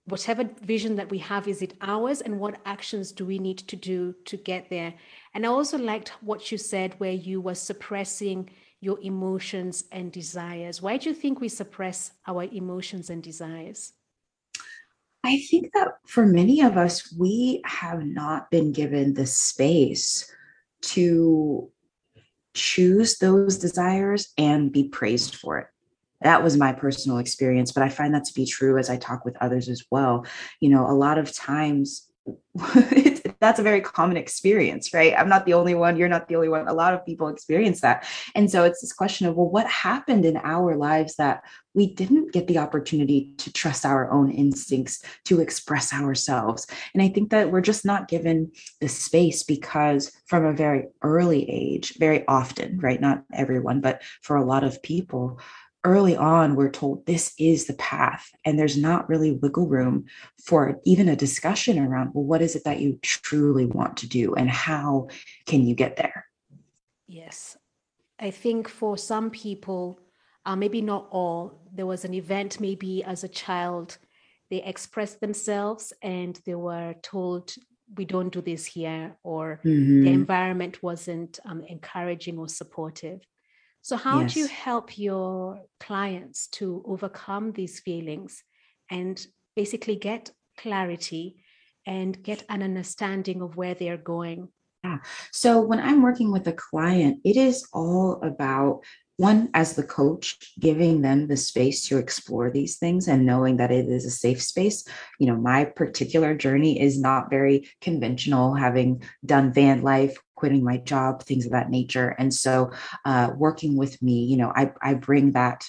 whatever 0.05 0.49
vision 0.61 0.95
that 0.95 1.09
we 1.09 1.19
have 1.19 1.47
is 1.47 1.61
it 1.61 1.73
ours 1.81 2.21
and 2.21 2.39
what 2.39 2.59
actions 2.65 3.11
do 3.11 3.25
we 3.25 3.37
need 3.37 3.59
to 3.59 3.75
do 3.75 4.15
to 4.25 4.35
get 4.37 4.69
there 4.69 4.93
and 5.35 5.45
i 5.45 5.49
also 5.49 5.77
liked 5.77 6.09
what 6.21 6.51
you 6.51 6.57
said 6.57 6.95
where 6.97 7.11
you 7.11 7.39
were 7.39 7.55
suppressing 7.55 8.49
your 8.85 8.99
emotions 9.01 9.85
and 9.91 10.11
desires. 10.11 10.79
Why 10.79 10.97
do 10.97 11.09
you 11.09 11.15
think 11.15 11.41
we 11.41 11.49
suppress 11.49 12.11
our 12.27 12.43
emotions 12.43 13.09
and 13.09 13.23
desires? 13.23 13.93
I 15.23 15.39
think 15.49 15.71
that 15.73 15.87
for 16.05 16.23
many 16.23 16.61
of 16.61 16.77
us, 16.77 17.11
we 17.17 17.63
have 17.65 18.05
not 18.05 18.51
been 18.51 18.71
given 18.71 19.15
the 19.15 19.25
space 19.25 20.31
to 20.93 21.71
choose 22.53 23.17
those 23.17 23.57
desires 23.57 24.31
and 24.37 24.71
be 24.71 24.87
praised 24.87 25.35
for 25.35 25.57
it. 25.57 25.67
That 26.21 26.43
was 26.43 26.55
my 26.55 26.71
personal 26.71 27.17
experience, 27.17 27.71
but 27.71 27.81
I 27.81 27.89
find 27.89 28.13
that 28.13 28.25
to 28.25 28.33
be 28.35 28.45
true 28.45 28.77
as 28.77 28.91
I 28.91 28.97
talk 28.97 29.25
with 29.25 29.35
others 29.41 29.67
as 29.67 29.83
well. 29.89 30.27
You 30.59 30.69
know, 30.69 30.85
a 30.87 30.93
lot 30.93 31.17
of 31.17 31.33
times 31.33 32.07
that's 33.39 33.59
a 33.59 33.63
very 33.63 33.81
common 33.81 34.17
experience, 34.17 34.93
right? 34.93 35.13
I'm 35.17 35.29
not 35.29 35.45
the 35.45 35.53
only 35.53 35.75
one. 35.75 35.97
You're 35.97 36.09
not 36.09 36.27
the 36.27 36.35
only 36.35 36.49
one. 36.49 36.67
A 36.67 36.73
lot 36.73 36.93
of 36.93 37.05
people 37.05 37.27
experience 37.27 37.81
that. 37.81 38.07
And 38.33 38.49
so 38.49 38.63
it's 38.63 38.81
this 38.81 38.93
question 38.93 39.27
of, 39.27 39.35
well, 39.35 39.49
what 39.49 39.67
happened 39.67 40.25
in 40.25 40.37
our 40.37 40.75
lives 40.75 41.15
that 41.17 41.43
we 41.73 41.93
didn't 41.93 42.31
get 42.31 42.47
the 42.47 42.57
opportunity 42.57 43.33
to 43.37 43.51
trust 43.51 43.85
our 43.85 44.09
own 44.09 44.31
instincts, 44.31 45.03
to 45.25 45.41
express 45.41 45.93
ourselves? 45.93 46.65
And 46.93 47.03
I 47.03 47.09
think 47.09 47.29
that 47.31 47.51
we're 47.51 47.61
just 47.61 47.85
not 47.85 48.07
given 48.07 48.51
the 48.79 48.87
space 48.87 49.43
because 49.43 50.11
from 50.25 50.45
a 50.45 50.53
very 50.53 50.85
early 51.01 51.49
age, 51.49 51.97
very 51.99 52.25
often, 52.27 52.79
right? 52.79 53.01
Not 53.01 53.23
everyone, 53.33 53.81
but 53.81 54.01
for 54.21 54.37
a 54.37 54.45
lot 54.45 54.63
of 54.63 54.81
people, 54.81 55.39
early 55.85 56.17
on 56.17 56.55
we're 56.55 56.69
told 56.69 57.05
this 57.05 57.33
is 57.39 57.65
the 57.65 57.73
path 57.75 58.31
and 58.43 58.57
there's 58.57 58.77
not 58.77 59.07
really 59.07 59.31
wiggle 59.31 59.67
room 59.67 60.05
for 60.43 60.79
even 60.83 61.07
a 61.07 61.15
discussion 61.15 61.79
around 61.79 62.11
well 62.13 62.25
what 62.25 62.41
is 62.41 62.55
it 62.55 62.63
that 62.63 62.79
you 62.79 62.99
truly 63.01 63.65
want 63.65 63.95
to 63.97 64.07
do 64.07 64.33
and 64.35 64.49
how 64.49 65.07
can 65.45 65.65
you 65.65 65.75
get 65.75 65.95
there? 65.95 66.25
Yes. 67.07 67.57
I 68.19 68.31
think 68.31 68.67
for 68.67 68.97
some 68.97 69.29
people 69.29 69.99
uh, 70.45 70.55
maybe 70.55 70.81
not 70.81 71.07
all 71.11 71.61
there 71.73 71.85
was 71.85 72.05
an 72.05 72.13
event 72.13 72.59
maybe 72.59 73.03
as 73.03 73.23
a 73.23 73.27
child 73.27 73.97
they 74.49 74.61
expressed 74.63 75.19
themselves 75.19 75.93
and 76.01 76.39
they 76.45 76.55
were 76.55 76.95
told 77.01 77.55
we 77.97 78.05
don't 78.05 78.33
do 78.33 78.41
this 78.41 78.65
here 78.65 79.15
or 79.23 79.59
mm-hmm. 79.63 80.03
the 80.03 80.11
environment 80.11 80.81
wasn't 80.81 81.39
um, 81.45 81.63
encouraging 81.63 82.37
or 82.37 82.47
supportive 82.47 83.21
so, 83.85 83.97
how 83.97 84.21
yes. 84.21 84.33
do 84.33 84.39
you 84.39 84.47
help 84.47 84.97
your 84.97 85.61
clients 85.79 86.47
to 86.53 86.81
overcome 86.87 87.51
these 87.51 87.79
feelings 87.79 88.43
and 88.89 89.23
basically 89.55 89.95
get 89.95 90.31
clarity 90.57 91.35
and 91.85 92.23
get 92.23 92.43
an 92.49 92.63
understanding 92.63 93.43
of 93.43 93.57
where 93.57 93.75
they're 93.75 93.95
going? 93.95 94.47
Yeah. 94.83 94.97
So 95.31 95.61
when 95.61 95.79
I'm 95.79 96.01
working 96.01 96.31
with 96.31 96.47
a 96.47 96.53
client, 96.53 97.19
it 97.23 97.37
is 97.37 97.67
all 97.73 98.19
about 98.23 98.81
one 99.17 99.51
as 99.53 99.75
the 99.75 99.83
coach 99.83 100.35
giving 100.59 101.03
them 101.03 101.27
the 101.27 101.37
space 101.37 101.87
to 101.89 101.99
explore 101.99 102.49
these 102.49 102.77
things 102.77 103.07
and 103.07 103.23
knowing 103.23 103.57
that 103.57 103.71
it 103.71 103.87
is 103.87 104.05
a 104.05 104.11
safe 104.11 104.41
space 104.41 104.85
you 105.19 105.27
know 105.27 105.37
my 105.37 105.63
particular 105.63 106.35
journey 106.35 106.81
is 106.81 106.99
not 106.99 107.29
very 107.29 107.69
conventional 107.79 108.53
having 108.53 109.01
done 109.25 109.53
van 109.53 109.81
life 109.81 110.17
quitting 110.35 110.63
my 110.63 110.77
job 110.77 111.23
things 111.23 111.45
of 111.45 111.51
that 111.51 111.69
nature. 111.69 112.15
And 112.19 112.33
so 112.33 112.71
uh, 113.05 113.31
working 113.37 113.75
with 113.75 114.01
me 114.01 114.25
you 114.25 114.37
know 114.37 114.51
i, 114.55 114.71
I 114.81 114.93
bring 114.93 115.31
that 115.31 115.65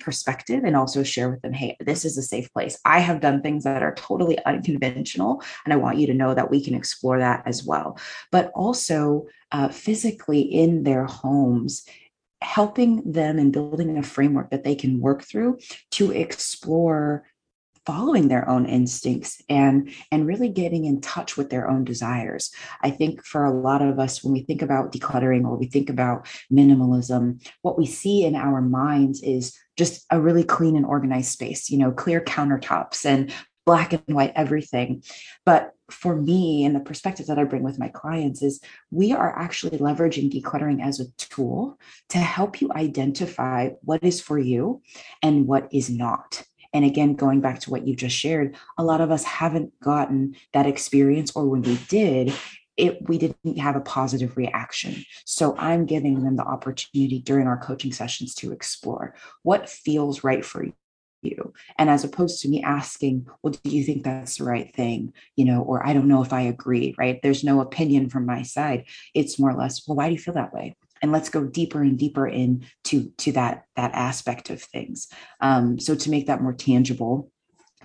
perspective 0.00 0.64
and 0.64 0.76
also 0.76 1.02
share 1.02 1.30
with 1.30 1.40
them 1.42 1.52
hey 1.52 1.76
this 1.78 2.04
is 2.04 2.18
a 2.18 2.22
safe 2.22 2.52
place. 2.52 2.76
I 2.84 2.98
have 2.98 3.20
done 3.20 3.42
things 3.42 3.62
that 3.64 3.82
are 3.82 3.94
totally 3.94 4.38
unconventional 4.44 5.42
and 5.64 5.72
i 5.72 5.76
want 5.76 5.98
you 5.98 6.06
to 6.08 6.14
know 6.14 6.34
that 6.34 6.50
we 6.50 6.62
can 6.62 6.74
explore 6.74 7.18
that 7.18 7.42
as 7.46 7.64
well. 7.64 7.98
But 8.32 8.50
also 8.54 9.26
uh, 9.52 9.68
physically 9.68 10.40
in 10.40 10.82
their 10.82 11.04
homes 11.04 11.86
helping 12.42 13.10
them 13.10 13.38
and 13.38 13.52
building 13.52 13.96
a 13.96 14.02
framework 14.02 14.50
that 14.50 14.64
they 14.64 14.74
can 14.74 15.00
work 15.00 15.22
through 15.22 15.58
to 15.92 16.10
explore 16.10 17.24
following 17.86 18.28
their 18.28 18.48
own 18.48 18.66
instincts 18.66 19.42
and 19.48 19.90
and 20.10 20.26
really 20.26 20.48
getting 20.48 20.84
in 20.84 21.00
touch 21.00 21.36
with 21.36 21.50
their 21.50 21.68
own 21.68 21.84
desires 21.84 22.50
i 22.82 22.90
think 22.90 23.24
for 23.24 23.44
a 23.44 23.52
lot 23.52 23.82
of 23.82 23.98
us 23.98 24.22
when 24.22 24.32
we 24.32 24.42
think 24.42 24.62
about 24.62 24.92
decluttering 24.92 25.44
or 25.44 25.56
we 25.56 25.66
think 25.66 25.90
about 25.90 26.26
minimalism 26.52 27.44
what 27.62 27.78
we 27.78 27.86
see 27.86 28.24
in 28.24 28.34
our 28.34 28.60
minds 28.60 29.22
is 29.22 29.56
just 29.76 30.04
a 30.10 30.20
really 30.20 30.44
clean 30.44 30.76
and 30.76 30.86
organized 30.86 31.32
space 31.32 31.70
you 31.70 31.78
know 31.78 31.92
clear 31.92 32.20
countertops 32.20 33.04
and 33.04 33.32
black 33.66 33.92
and 33.92 34.02
white 34.08 34.32
everything 34.34 35.02
but 35.44 35.74
for 35.90 36.16
me 36.16 36.64
and 36.64 36.74
the 36.74 36.80
perspective 36.80 37.26
that 37.26 37.38
I 37.38 37.44
bring 37.44 37.62
with 37.62 37.78
my 37.78 37.88
clients 37.88 38.42
is 38.42 38.60
we 38.90 39.12
are 39.12 39.38
actually 39.38 39.78
leveraging 39.78 40.32
decluttering 40.32 40.82
as 40.82 40.98
a 40.98 41.10
tool 41.18 41.78
to 42.08 42.18
help 42.18 42.60
you 42.60 42.70
identify 42.74 43.70
what 43.82 44.02
is 44.02 44.20
for 44.20 44.38
you 44.38 44.82
and 45.22 45.46
what 45.46 45.68
is 45.72 45.90
not. 45.90 46.42
And 46.74 46.84
again, 46.84 47.14
going 47.14 47.40
back 47.40 47.60
to 47.60 47.70
what 47.70 47.86
you 47.86 47.94
just 47.94 48.16
shared, 48.16 48.56
a 48.76 48.84
lot 48.84 49.00
of 49.00 49.12
us 49.12 49.24
haven't 49.24 49.72
gotten 49.80 50.34
that 50.52 50.66
experience, 50.66 51.30
or 51.34 51.46
when 51.46 51.62
we 51.62 51.76
did, 51.88 52.34
it 52.76 53.08
we 53.08 53.18
didn't 53.18 53.58
have 53.58 53.76
a 53.76 53.80
positive 53.80 54.36
reaction. 54.36 55.04
So 55.24 55.56
I'm 55.56 55.86
giving 55.86 56.24
them 56.24 56.36
the 56.36 56.42
opportunity 56.42 57.20
during 57.20 57.46
our 57.46 57.56
coaching 57.56 57.92
sessions 57.92 58.34
to 58.36 58.52
explore 58.52 59.14
what 59.44 59.68
feels 59.68 60.24
right 60.24 60.44
for 60.44 60.66
you. 61.22 61.52
And 61.78 61.88
as 61.88 62.04
opposed 62.04 62.42
to 62.42 62.48
me 62.48 62.62
asking 62.62 63.28
well 63.42 63.52
do 63.62 63.70
you 63.70 63.84
think 63.84 64.02
that's 64.02 64.38
the 64.38 64.44
right 64.44 64.74
thing? 64.74 65.12
You 65.36 65.44
know 65.44 65.62
or 65.62 65.86
i 65.86 65.92
don't 65.92 66.08
know 66.08 66.22
if 66.22 66.32
i 66.32 66.40
agree 66.42 66.94
right? 66.98 67.20
There's 67.22 67.44
no 67.44 67.60
opinion 67.60 68.10
from 68.10 68.26
my 68.26 68.42
side. 68.42 68.86
It's 69.14 69.38
more 69.38 69.50
or 69.50 69.54
less 69.54 69.86
well 69.86 69.96
why 69.96 70.08
do 70.08 70.14
you 70.14 70.18
feel 70.18 70.34
that 70.34 70.52
way 70.52 70.74
and 71.04 71.12
let's 71.12 71.28
go 71.28 71.44
deeper 71.44 71.82
and 71.82 71.98
deeper 71.98 72.26
into 72.26 73.10
to 73.18 73.32
that 73.32 73.66
that 73.76 73.92
aspect 73.92 74.48
of 74.48 74.62
things. 74.62 75.08
Um, 75.38 75.78
so 75.78 75.94
to 75.94 76.10
make 76.10 76.28
that 76.28 76.40
more 76.40 76.54
tangible 76.54 77.30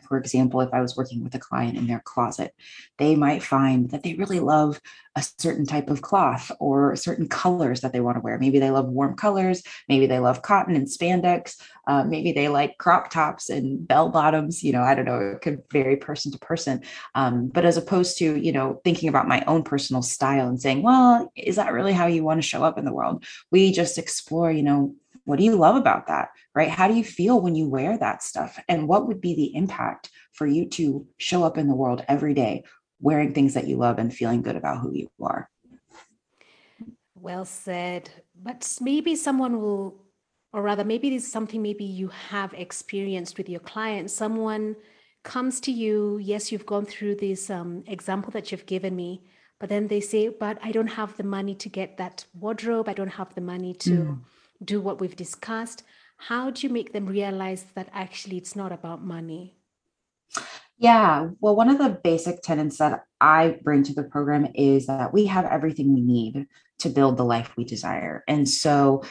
for 0.01 0.17
example, 0.17 0.61
if 0.61 0.69
I 0.73 0.81
was 0.81 0.95
working 0.95 1.23
with 1.23 1.35
a 1.35 1.39
client 1.39 1.77
in 1.77 1.87
their 1.87 2.01
closet, 2.03 2.53
they 2.97 3.15
might 3.15 3.43
find 3.43 3.89
that 3.91 4.03
they 4.03 4.15
really 4.15 4.39
love 4.39 4.79
a 5.15 5.23
certain 5.37 5.65
type 5.65 5.89
of 5.89 6.01
cloth 6.01 6.51
or 6.59 6.95
certain 6.95 7.27
colors 7.27 7.81
that 7.81 7.91
they 7.91 7.99
want 7.99 8.15
to 8.15 8.21
wear. 8.21 8.37
Maybe 8.37 8.59
they 8.59 8.69
love 8.71 8.87
warm 8.87 9.15
colors. 9.15 9.63
Maybe 9.87 10.05
they 10.07 10.19
love 10.19 10.41
cotton 10.41 10.75
and 10.75 10.87
spandex. 10.87 11.59
Uh, 11.87 12.03
maybe 12.03 12.31
they 12.31 12.47
like 12.47 12.77
crop 12.77 13.09
tops 13.09 13.49
and 13.49 13.85
bell 13.87 14.09
bottoms. 14.09 14.63
You 14.63 14.71
know, 14.71 14.81
I 14.81 14.95
don't 14.95 15.05
know. 15.05 15.19
It 15.19 15.41
could 15.41 15.63
vary 15.71 15.97
person 15.97 16.31
to 16.31 16.37
person. 16.39 16.83
Um, 17.15 17.47
but 17.47 17.65
as 17.65 17.77
opposed 17.77 18.17
to, 18.19 18.37
you 18.37 18.51
know, 18.51 18.79
thinking 18.83 19.09
about 19.09 19.27
my 19.27 19.43
own 19.45 19.63
personal 19.63 20.01
style 20.01 20.47
and 20.47 20.61
saying, 20.61 20.83
well, 20.83 21.31
is 21.35 21.55
that 21.57 21.73
really 21.73 21.93
how 21.93 22.05
you 22.05 22.23
want 22.23 22.37
to 22.41 22.47
show 22.47 22.63
up 22.63 22.77
in 22.77 22.85
the 22.85 22.93
world? 22.93 23.25
We 23.51 23.71
just 23.71 23.97
explore, 23.97 24.51
you 24.51 24.63
know, 24.63 24.95
what 25.25 25.39
do 25.39 25.45
you 25.45 25.55
love 25.55 25.75
about 25.75 26.07
that? 26.07 26.29
Right? 26.55 26.69
How 26.69 26.87
do 26.87 26.95
you 26.95 27.03
feel 27.03 27.39
when 27.39 27.55
you 27.55 27.67
wear 27.67 27.97
that 27.97 28.23
stuff? 28.23 28.59
And 28.67 28.87
what 28.87 29.07
would 29.07 29.21
be 29.21 29.35
the 29.35 29.55
impact 29.55 30.09
for 30.33 30.47
you 30.47 30.67
to 30.69 31.05
show 31.17 31.43
up 31.43 31.57
in 31.57 31.67
the 31.67 31.75
world 31.75 32.03
every 32.07 32.33
day 32.33 32.63
wearing 33.01 33.33
things 33.33 33.53
that 33.53 33.67
you 33.67 33.77
love 33.77 33.99
and 33.99 34.13
feeling 34.13 34.41
good 34.41 34.55
about 34.55 34.79
who 34.79 34.93
you 34.93 35.09
are? 35.21 35.49
Well 37.15 37.45
said. 37.45 38.09
But 38.41 38.77
maybe 38.81 39.15
someone 39.15 39.61
will, 39.61 40.05
or 40.53 40.61
rather, 40.61 40.83
maybe 40.83 41.13
it's 41.15 41.31
something 41.31 41.61
maybe 41.61 41.85
you 41.85 42.07
have 42.29 42.53
experienced 42.53 43.37
with 43.37 43.49
your 43.49 43.59
client. 43.59 44.11
Someone 44.11 44.75
comes 45.23 45.59
to 45.61 45.71
you, 45.71 46.17
yes, 46.21 46.51
you've 46.51 46.65
gone 46.65 46.85
through 46.85 47.15
this 47.15 47.49
um, 47.49 47.83
example 47.87 48.31
that 48.31 48.51
you've 48.51 48.65
given 48.65 48.95
me, 48.95 49.21
but 49.59 49.67
then 49.67 49.87
they 49.89 49.99
say, 49.99 50.29
but 50.29 50.57
I 50.63 50.71
don't 50.71 50.87
have 50.87 51.17
the 51.17 51.23
money 51.23 51.55
to 51.55 51.67
get 51.67 51.97
that 51.97 52.25
wardrobe. 52.33 52.87
I 52.87 52.93
don't 52.93 53.09
have 53.09 53.33
the 53.35 53.41
money 53.41 53.73
to. 53.73 53.89
Mm 53.89 54.19
do 54.63 54.81
what 54.81 54.99
we've 54.99 55.15
discussed, 55.15 55.83
how 56.17 56.49
do 56.49 56.67
you 56.67 56.73
make 56.73 56.91
them 56.91 57.05
realize 57.05 57.65
that 57.75 57.89
actually 57.93 58.37
it's 58.37 58.55
not 58.55 58.71
about 58.71 59.03
money? 59.03 59.55
Yeah, 60.77 61.29
well, 61.41 61.55
one 61.55 61.69
of 61.69 61.77
the 61.77 61.99
basic 62.03 62.41
tenets 62.41 62.77
that 62.77 63.03
I 63.19 63.59
bring 63.63 63.83
to 63.83 63.93
the 63.93 64.03
program 64.03 64.47
is 64.55 64.87
that 64.87 65.13
we 65.13 65.25
have 65.25 65.45
everything 65.45 65.93
we 65.93 66.01
need 66.01 66.47
to 66.79 66.89
build 66.89 67.17
the 67.17 67.25
life 67.25 67.51
we 67.57 67.65
desire. 67.65 68.23
And 68.27 68.47
so 68.47 69.03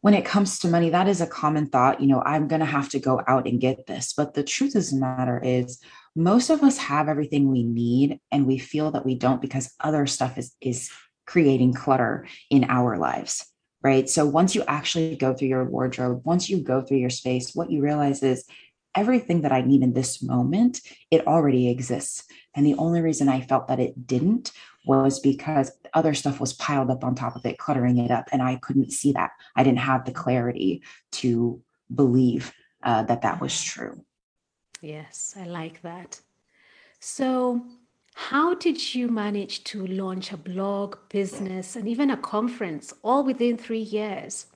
when 0.00 0.14
it 0.14 0.24
comes 0.24 0.58
to 0.60 0.68
money, 0.68 0.90
that 0.90 1.08
is 1.08 1.20
a 1.20 1.26
common 1.26 1.66
thought. 1.66 2.00
You 2.00 2.06
know, 2.06 2.22
I'm 2.24 2.48
going 2.48 2.60
to 2.60 2.66
have 2.66 2.88
to 2.90 2.98
go 2.98 3.22
out 3.26 3.46
and 3.46 3.60
get 3.60 3.86
this. 3.86 4.14
But 4.14 4.34
the 4.34 4.42
truth 4.42 4.74
of 4.74 4.88
the 4.88 4.96
matter 4.96 5.40
is, 5.42 5.80
most 6.16 6.48
of 6.48 6.62
us 6.62 6.78
have 6.78 7.08
everything 7.08 7.50
we 7.50 7.64
need 7.64 8.20
and 8.30 8.46
we 8.46 8.58
feel 8.58 8.90
that 8.92 9.04
we 9.04 9.14
don't 9.14 9.42
because 9.42 9.74
other 9.80 10.06
stuff 10.06 10.38
is, 10.38 10.54
is 10.60 10.90
creating 11.26 11.74
clutter 11.74 12.26
in 12.50 12.64
our 12.64 12.98
lives 12.98 13.44
right? 13.84 14.08
So 14.08 14.24
once 14.24 14.54
you 14.54 14.64
actually 14.66 15.14
go 15.14 15.34
through 15.34 15.48
your 15.48 15.64
wardrobe, 15.64 16.22
once 16.24 16.48
you 16.48 16.58
go 16.58 16.80
through 16.80 16.96
your 16.96 17.10
space, 17.10 17.54
what 17.54 17.70
you 17.70 17.82
realize 17.82 18.22
is 18.22 18.46
everything 18.94 19.42
that 19.42 19.52
I 19.52 19.60
need 19.60 19.82
in 19.82 19.92
this 19.92 20.22
moment, 20.22 20.80
it 21.10 21.26
already 21.26 21.68
exists. 21.68 22.24
And 22.54 22.64
the 22.64 22.74
only 22.76 23.02
reason 23.02 23.28
I 23.28 23.42
felt 23.42 23.68
that 23.68 23.80
it 23.80 24.06
didn't 24.06 24.52
was 24.86 25.20
because 25.20 25.70
other 25.92 26.14
stuff 26.14 26.40
was 26.40 26.54
piled 26.54 26.90
up 26.90 27.04
on 27.04 27.14
top 27.14 27.36
of 27.36 27.44
it, 27.44 27.58
cluttering 27.58 27.98
it 27.98 28.10
up. 28.10 28.28
And 28.32 28.42
I 28.42 28.56
couldn't 28.56 28.90
see 28.92 29.12
that. 29.12 29.32
I 29.54 29.62
didn't 29.62 29.78
have 29.78 30.04
the 30.04 30.12
clarity 30.12 30.82
to 31.12 31.60
believe 31.94 32.52
uh, 32.82 33.02
that 33.04 33.22
that 33.22 33.40
was 33.40 33.62
true. 33.62 34.02
Yes, 34.80 35.34
I 35.38 35.44
like 35.44 35.82
that. 35.82 36.20
So, 37.00 37.62
how 38.14 38.54
did 38.54 38.94
you 38.94 39.08
manage 39.08 39.64
to 39.64 39.86
launch 39.86 40.32
a 40.32 40.36
blog, 40.36 40.96
business, 41.08 41.76
and 41.76 41.88
even 41.88 42.10
a 42.10 42.16
conference 42.16 42.94
all 43.02 43.24
within 43.24 43.58
three 43.58 43.80
years? 43.80 44.46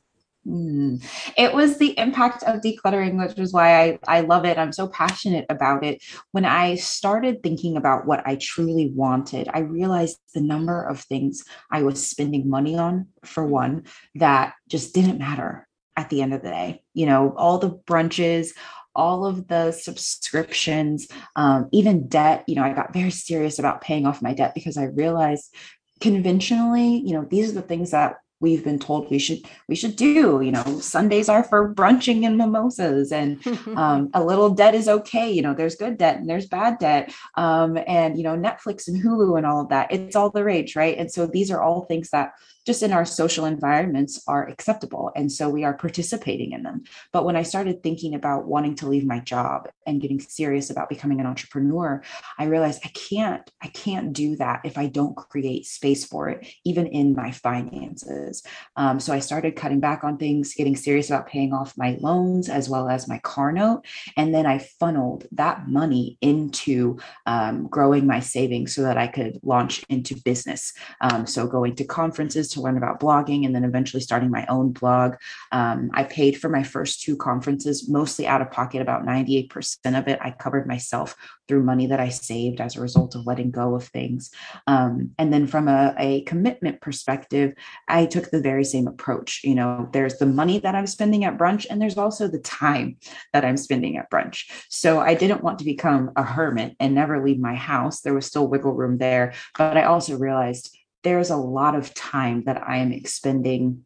Mm. 0.46 1.04
It 1.36 1.52
was 1.52 1.76
the 1.76 1.98
impact 1.98 2.42
of 2.44 2.60
decluttering, 2.60 3.18
which 3.18 3.38
is 3.38 3.52
why 3.52 3.82
I, 3.82 3.98
I 4.06 4.20
love 4.20 4.44
it. 4.44 4.56
I'm 4.56 4.72
so 4.72 4.88
passionate 4.88 5.44
about 5.50 5.84
it. 5.84 6.02
When 6.32 6.44
I 6.44 6.76
started 6.76 7.42
thinking 7.42 7.76
about 7.76 8.06
what 8.06 8.26
I 8.26 8.36
truly 8.40 8.90
wanted, 8.94 9.48
I 9.52 9.58
realized 9.58 10.18
the 10.34 10.40
number 10.40 10.82
of 10.82 11.00
things 11.00 11.44
I 11.70 11.82
was 11.82 12.08
spending 12.08 12.48
money 12.48 12.78
on, 12.78 13.08
for 13.24 13.44
one, 13.44 13.84
that 14.14 14.54
just 14.68 14.94
didn't 14.94 15.18
matter 15.18 15.68
at 15.96 16.08
the 16.10 16.22
end 16.22 16.32
of 16.32 16.42
the 16.42 16.50
day. 16.50 16.82
You 16.94 17.06
know, 17.06 17.34
all 17.36 17.58
the 17.58 17.70
brunches, 17.70 18.50
all 18.94 19.24
of 19.24 19.48
the 19.48 19.72
subscriptions, 19.72 21.08
um, 21.36 21.68
even 21.72 22.08
debt. 22.08 22.44
You 22.46 22.56
know, 22.56 22.62
I 22.62 22.72
got 22.72 22.92
very 22.92 23.10
serious 23.10 23.58
about 23.58 23.80
paying 23.80 24.06
off 24.06 24.22
my 24.22 24.34
debt 24.34 24.54
because 24.54 24.76
I 24.76 24.84
realized 24.84 25.54
conventionally, 26.00 27.02
you 27.04 27.12
know, 27.12 27.26
these 27.28 27.50
are 27.50 27.54
the 27.54 27.62
things 27.62 27.90
that 27.90 28.16
we've 28.40 28.62
been 28.62 28.78
told 28.78 29.10
we 29.10 29.18
should 29.18 29.40
we 29.68 29.74
should 29.74 29.96
do 29.96 30.40
you 30.40 30.52
know 30.52 30.62
sundays 30.80 31.28
are 31.28 31.42
for 31.42 31.74
brunching 31.74 32.24
and 32.24 32.36
mimosas 32.36 33.10
and 33.10 33.44
um, 33.76 34.10
a 34.14 34.22
little 34.22 34.50
debt 34.50 34.74
is 34.74 34.88
okay 34.88 35.30
you 35.30 35.42
know 35.42 35.54
there's 35.54 35.74
good 35.74 35.98
debt 35.98 36.16
and 36.16 36.28
there's 36.28 36.46
bad 36.46 36.78
debt 36.78 37.12
um, 37.36 37.78
and 37.86 38.16
you 38.16 38.22
know 38.22 38.36
netflix 38.36 38.86
and 38.88 39.02
hulu 39.02 39.36
and 39.36 39.46
all 39.46 39.60
of 39.60 39.68
that 39.68 39.90
it's 39.90 40.16
all 40.16 40.30
the 40.30 40.44
rage 40.44 40.76
right 40.76 40.98
and 40.98 41.10
so 41.10 41.26
these 41.26 41.50
are 41.50 41.62
all 41.62 41.84
things 41.84 42.10
that 42.10 42.32
just 42.68 42.82
in 42.82 42.92
our 42.92 43.06
social 43.06 43.46
environments 43.46 44.22
are 44.28 44.46
acceptable. 44.46 45.10
And 45.16 45.32
so 45.32 45.48
we 45.48 45.64
are 45.64 45.72
participating 45.72 46.52
in 46.52 46.62
them. 46.64 46.82
But 47.14 47.24
when 47.24 47.34
I 47.34 47.42
started 47.42 47.82
thinking 47.82 48.14
about 48.14 48.46
wanting 48.46 48.74
to 48.74 48.88
leave 48.88 49.06
my 49.06 49.20
job 49.20 49.70
and 49.86 50.02
getting 50.02 50.20
serious 50.20 50.68
about 50.68 50.90
becoming 50.90 51.18
an 51.18 51.24
entrepreneur, 51.24 52.02
I 52.38 52.44
realized 52.44 52.82
I 52.84 52.88
can't, 52.88 53.50
I 53.62 53.68
can't 53.68 54.12
do 54.12 54.36
that 54.36 54.60
if 54.64 54.76
I 54.76 54.88
don't 54.88 55.16
create 55.16 55.64
space 55.64 56.04
for 56.04 56.28
it, 56.28 56.46
even 56.66 56.86
in 56.88 57.16
my 57.16 57.30
finances. 57.30 58.42
Um, 58.76 59.00
so 59.00 59.14
I 59.14 59.20
started 59.20 59.56
cutting 59.56 59.80
back 59.80 60.04
on 60.04 60.18
things, 60.18 60.52
getting 60.52 60.76
serious 60.76 61.08
about 61.08 61.26
paying 61.26 61.54
off 61.54 61.72
my 61.78 61.96
loans 62.02 62.50
as 62.50 62.68
well 62.68 62.90
as 62.90 63.08
my 63.08 63.18
car 63.20 63.50
note. 63.50 63.86
And 64.18 64.34
then 64.34 64.44
I 64.44 64.58
funneled 64.58 65.26
that 65.32 65.68
money 65.68 66.18
into 66.20 66.98
um, 67.24 67.66
growing 67.68 68.06
my 68.06 68.20
savings 68.20 68.74
so 68.74 68.82
that 68.82 68.98
I 68.98 69.06
could 69.06 69.40
launch 69.42 69.86
into 69.88 70.20
business. 70.22 70.74
Um, 71.00 71.26
so 71.26 71.46
going 71.46 71.74
to 71.76 71.84
conferences 71.86 72.50
to 72.50 72.57
to 72.58 72.64
learn 72.64 72.76
about 72.76 73.00
blogging 73.00 73.46
and 73.46 73.54
then 73.54 73.64
eventually 73.64 74.02
starting 74.02 74.30
my 74.30 74.44
own 74.48 74.72
blog. 74.72 75.14
Um, 75.52 75.90
I 75.94 76.04
paid 76.04 76.38
for 76.38 76.48
my 76.48 76.62
first 76.62 77.02
two 77.02 77.16
conferences, 77.16 77.88
mostly 77.88 78.26
out 78.26 78.42
of 78.42 78.50
pocket, 78.50 78.82
about 78.82 79.06
98% 79.06 79.98
of 79.98 80.08
it. 80.08 80.18
I 80.20 80.30
covered 80.32 80.66
myself 80.66 81.16
through 81.46 81.62
money 81.62 81.86
that 81.86 82.00
I 82.00 82.10
saved 82.10 82.60
as 82.60 82.76
a 82.76 82.80
result 82.80 83.14
of 83.14 83.26
letting 83.26 83.50
go 83.50 83.74
of 83.74 83.84
things. 83.84 84.30
Um, 84.66 85.12
and 85.18 85.32
then 85.32 85.46
from 85.46 85.66
a, 85.66 85.94
a 85.98 86.22
commitment 86.22 86.80
perspective, 86.80 87.54
I 87.88 88.06
took 88.06 88.30
the 88.30 88.40
very 88.40 88.64
same 88.64 88.86
approach. 88.86 89.40
You 89.42 89.54
know, 89.54 89.88
there's 89.92 90.18
the 90.18 90.26
money 90.26 90.58
that 90.60 90.74
I'm 90.74 90.86
spending 90.86 91.24
at 91.24 91.38
brunch, 91.38 91.66
and 91.68 91.80
there's 91.80 91.96
also 91.96 92.28
the 92.28 92.38
time 92.40 92.98
that 93.32 93.44
I'm 93.44 93.56
spending 93.56 93.96
at 93.96 94.10
brunch. 94.10 94.44
So 94.68 95.00
I 95.00 95.14
didn't 95.14 95.42
want 95.42 95.58
to 95.60 95.64
become 95.64 96.10
a 96.16 96.22
hermit 96.22 96.76
and 96.78 96.94
never 96.94 97.24
leave 97.24 97.38
my 97.38 97.54
house. 97.54 98.00
There 98.00 98.14
was 98.14 98.26
still 98.26 98.46
wiggle 98.46 98.74
room 98.74 98.98
there. 98.98 99.32
But 99.56 99.76
I 99.76 99.84
also 99.84 100.16
realized 100.16 100.77
there's 101.02 101.30
a 101.30 101.36
lot 101.36 101.74
of 101.74 101.94
time 101.94 102.44
that 102.44 102.62
I 102.66 102.78
am 102.78 102.92
expending 102.92 103.84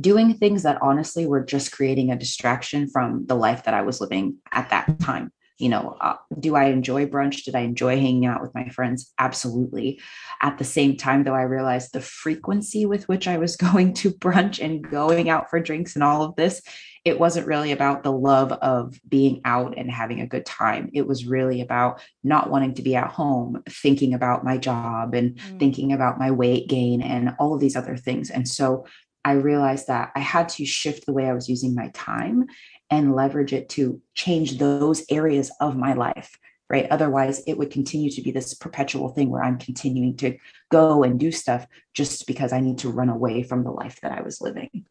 doing 0.00 0.34
things 0.34 0.62
that 0.62 0.80
honestly 0.80 1.26
were 1.26 1.44
just 1.44 1.72
creating 1.72 2.10
a 2.10 2.16
distraction 2.16 2.88
from 2.88 3.26
the 3.26 3.34
life 3.34 3.64
that 3.64 3.74
I 3.74 3.82
was 3.82 4.00
living 4.00 4.36
at 4.50 4.70
that 4.70 4.98
time 5.00 5.32
you 5.58 5.68
know 5.68 5.96
uh, 6.00 6.16
do 6.38 6.56
i 6.56 6.64
enjoy 6.64 7.06
brunch? 7.06 7.44
Did 7.44 7.54
i 7.54 7.60
enjoy 7.60 7.96
hanging 7.96 8.26
out 8.26 8.42
with 8.42 8.54
my 8.54 8.68
friends? 8.68 9.12
Absolutely. 9.18 10.00
At 10.40 10.58
the 10.58 10.64
same 10.64 10.96
time 10.96 11.24
though 11.24 11.34
i 11.34 11.42
realized 11.42 11.92
the 11.92 12.00
frequency 12.00 12.86
with 12.86 13.08
which 13.08 13.28
i 13.28 13.38
was 13.38 13.56
going 13.72 13.94
to 13.94 14.10
brunch 14.10 14.62
and 14.62 14.88
going 14.88 15.28
out 15.28 15.50
for 15.50 15.60
drinks 15.60 15.94
and 15.94 16.02
all 16.02 16.22
of 16.22 16.36
this 16.36 16.62
it 17.04 17.18
wasn't 17.18 17.46
really 17.46 17.72
about 17.72 18.04
the 18.04 18.12
love 18.12 18.52
of 18.52 18.98
being 19.08 19.40
out 19.44 19.76
and 19.76 19.90
having 19.90 20.20
a 20.20 20.26
good 20.26 20.46
time. 20.46 20.88
It 20.92 21.06
was 21.06 21.26
really 21.26 21.60
about 21.60 22.00
not 22.22 22.48
wanting 22.48 22.74
to 22.74 22.82
be 22.82 22.94
at 22.94 23.10
home 23.10 23.62
thinking 23.68 24.14
about 24.14 24.44
my 24.44 24.56
job 24.56 25.14
and 25.14 25.34
mm. 25.34 25.58
thinking 25.58 25.92
about 25.92 26.20
my 26.20 26.30
weight 26.30 26.68
gain 26.68 27.02
and 27.02 27.34
all 27.40 27.54
of 27.54 27.60
these 27.60 27.74
other 27.74 27.96
things. 27.96 28.30
And 28.30 28.46
so 28.46 28.86
I 29.24 29.32
realized 29.32 29.88
that 29.88 30.12
I 30.14 30.20
had 30.20 30.48
to 30.50 30.64
shift 30.64 31.06
the 31.06 31.12
way 31.12 31.28
I 31.28 31.32
was 31.32 31.48
using 31.48 31.74
my 31.74 31.88
time 31.94 32.46
and 32.92 33.16
leverage 33.16 33.52
it 33.52 33.70
to 33.70 34.00
change 34.14 34.58
those 34.58 35.04
areas 35.08 35.50
of 35.60 35.76
my 35.76 35.94
life 35.94 36.38
right? 36.70 36.86
Otherwise 36.90 37.42
it 37.46 37.58
would 37.58 37.70
continue 37.70 38.10
to 38.10 38.22
be 38.22 38.30
this 38.30 38.54
perpetual 38.54 39.10
thing 39.10 39.28
where 39.28 39.44
i'm 39.44 39.58
continuing 39.58 40.16
to 40.16 40.38
go 40.70 41.02
and 41.02 41.20
do 41.20 41.30
stuff 41.30 41.66
just 41.92 42.26
because 42.26 42.50
i 42.52 42.60
need 42.60 42.78
to 42.78 42.88
run 42.88 43.10
away 43.10 43.42
from 43.42 43.62
the 43.62 43.70
life 43.70 44.00
that 44.00 44.12
i 44.12 44.22
was 44.22 44.40
living. 44.40 44.86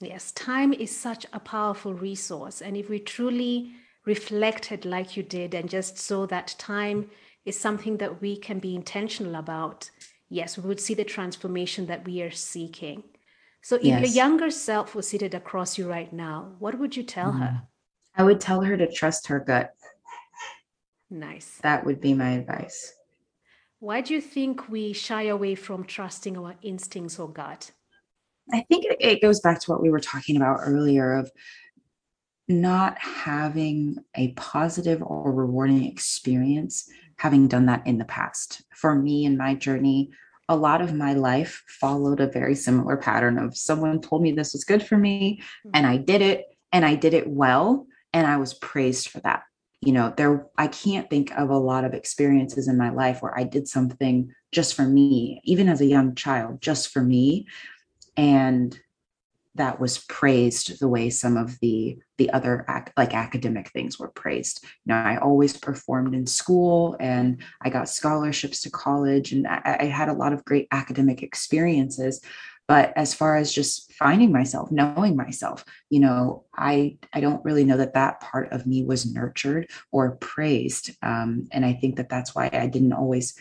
Yes 0.00 0.32
time 0.32 0.72
is 0.72 0.96
such 0.96 1.26
a 1.32 1.40
powerful 1.40 1.92
resource. 1.92 2.62
And 2.62 2.76
if 2.76 2.88
we 2.88 2.98
truly 2.98 3.72
reflected 4.04 4.84
like 4.84 5.16
you 5.16 5.22
did 5.22 5.54
and 5.54 5.68
just 5.68 5.98
saw 5.98 6.26
that 6.26 6.54
time 6.58 7.10
is 7.44 7.58
something 7.58 7.98
that 7.98 8.20
we 8.22 8.36
can 8.36 8.58
be 8.58 8.74
intentional 8.74 9.34
about 9.36 9.90
yes 10.28 10.58
we 10.58 10.68
would 10.68 10.80
see 10.80 10.94
the 10.94 11.04
transformation 11.04 11.86
that 11.86 12.04
we 12.04 12.22
are 12.22 12.30
seeking 12.30 13.02
so 13.64 13.76
if 13.76 13.84
yes. 13.84 14.00
your 14.00 14.10
younger 14.10 14.50
self 14.50 14.94
was 14.94 15.08
seated 15.08 15.32
across 15.34 15.78
you 15.78 15.88
right 15.88 16.12
now, 16.12 16.52
what 16.58 16.78
would 16.78 16.94
you 16.94 17.02
tell 17.02 17.32
mm. 17.32 17.40
her? 17.40 17.62
I 18.14 18.22
would 18.22 18.38
tell 18.38 18.60
her 18.60 18.76
to 18.76 18.92
trust 18.92 19.26
her 19.28 19.40
gut. 19.40 19.74
Nice. 21.08 21.60
That 21.62 21.86
would 21.86 21.98
be 21.98 22.12
my 22.12 22.32
advice. 22.32 22.92
Why 23.78 24.02
do 24.02 24.12
you 24.12 24.20
think 24.20 24.68
we 24.68 24.92
shy 24.92 25.22
away 25.22 25.54
from 25.54 25.84
trusting 25.84 26.36
our 26.36 26.56
instincts 26.60 27.18
or 27.18 27.26
gut? 27.26 27.70
I 28.52 28.60
think 28.68 28.84
it 29.00 29.22
goes 29.22 29.40
back 29.40 29.60
to 29.60 29.70
what 29.70 29.80
we 29.80 29.88
were 29.88 30.00
talking 30.00 30.36
about 30.36 30.60
earlier 30.60 31.14
of 31.14 31.32
not 32.46 32.98
having 32.98 33.96
a 34.14 34.32
positive 34.32 35.02
or 35.02 35.32
rewarding 35.32 35.84
experience 35.84 36.86
having 37.16 37.48
done 37.48 37.64
that 37.64 37.86
in 37.86 37.96
the 37.96 38.04
past. 38.04 38.62
For 38.74 38.94
me 38.94 39.24
in 39.24 39.38
my 39.38 39.54
journey, 39.54 40.10
a 40.48 40.56
lot 40.56 40.80
of 40.80 40.92
my 40.92 41.14
life 41.14 41.62
followed 41.66 42.20
a 42.20 42.26
very 42.26 42.54
similar 42.54 42.96
pattern 42.96 43.38
of 43.38 43.56
someone 43.56 44.00
told 44.00 44.22
me 44.22 44.32
this 44.32 44.52
was 44.52 44.64
good 44.64 44.82
for 44.82 44.96
me 44.96 45.42
hmm. 45.62 45.70
and 45.74 45.86
I 45.86 45.96
did 45.96 46.22
it 46.22 46.46
and 46.72 46.84
I 46.84 46.94
did 46.94 47.14
it 47.14 47.28
well 47.28 47.86
and 48.12 48.26
I 48.26 48.36
was 48.36 48.54
praised 48.54 49.08
for 49.08 49.20
that. 49.20 49.42
You 49.80 49.92
know, 49.92 50.14
there 50.16 50.46
I 50.56 50.68
can't 50.68 51.10
think 51.10 51.30
of 51.32 51.50
a 51.50 51.58
lot 51.58 51.84
of 51.84 51.92
experiences 51.92 52.68
in 52.68 52.78
my 52.78 52.90
life 52.90 53.20
where 53.20 53.38
I 53.38 53.44
did 53.44 53.68
something 53.68 54.32
just 54.50 54.74
for 54.74 54.84
me, 54.84 55.40
even 55.44 55.68
as 55.68 55.80
a 55.80 55.86
young 55.86 56.14
child, 56.14 56.62
just 56.62 56.88
for 56.88 57.02
me 57.02 57.46
and 58.16 58.78
that 59.56 59.80
was 59.80 59.98
praised 59.98 60.80
the 60.80 60.88
way 60.88 61.10
some 61.10 61.36
of 61.36 61.58
the 61.60 61.98
the 62.18 62.30
other 62.30 62.64
ac- 62.68 62.92
like 62.96 63.14
academic 63.14 63.68
things 63.70 63.98
were 63.98 64.08
praised. 64.08 64.64
You 64.84 64.94
know 64.94 64.96
i 64.96 65.16
always 65.16 65.56
performed 65.56 66.14
in 66.14 66.26
school 66.26 66.96
and 67.00 67.42
i 67.62 67.70
got 67.70 67.88
scholarships 67.88 68.60
to 68.62 68.70
college 68.70 69.32
and 69.32 69.46
I, 69.46 69.78
I 69.80 69.84
had 69.86 70.08
a 70.08 70.14
lot 70.14 70.32
of 70.32 70.44
great 70.44 70.68
academic 70.70 71.22
experiences. 71.22 72.20
But 72.66 72.94
as 72.96 73.12
far 73.12 73.36
as 73.36 73.52
just 73.52 73.92
finding 73.92 74.32
myself 74.32 74.70
knowing 74.70 75.16
myself 75.16 75.64
you 75.90 76.00
know 76.00 76.44
i 76.56 76.96
i 77.12 77.20
don't 77.20 77.44
really 77.44 77.64
know 77.64 77.76
that 77.76 77.94
that 77.94 78.20
part 78.20 78.50
of 78.52 78.66
me 78.66 78.84
was 78.84 79.12
nurtured 79.12 79.70
or 79.92 80.16
praised. 80.16 80.90
Um, 81.02 81.46
and 81.52 81.64
i 81.64 81.72
think 81.74 81.96
that 81.96 82.08
that's 82.08 82.34
why 82.34 82.48
i 82.52 82.66
didn't 82.66 82.92
always 82.92 83.34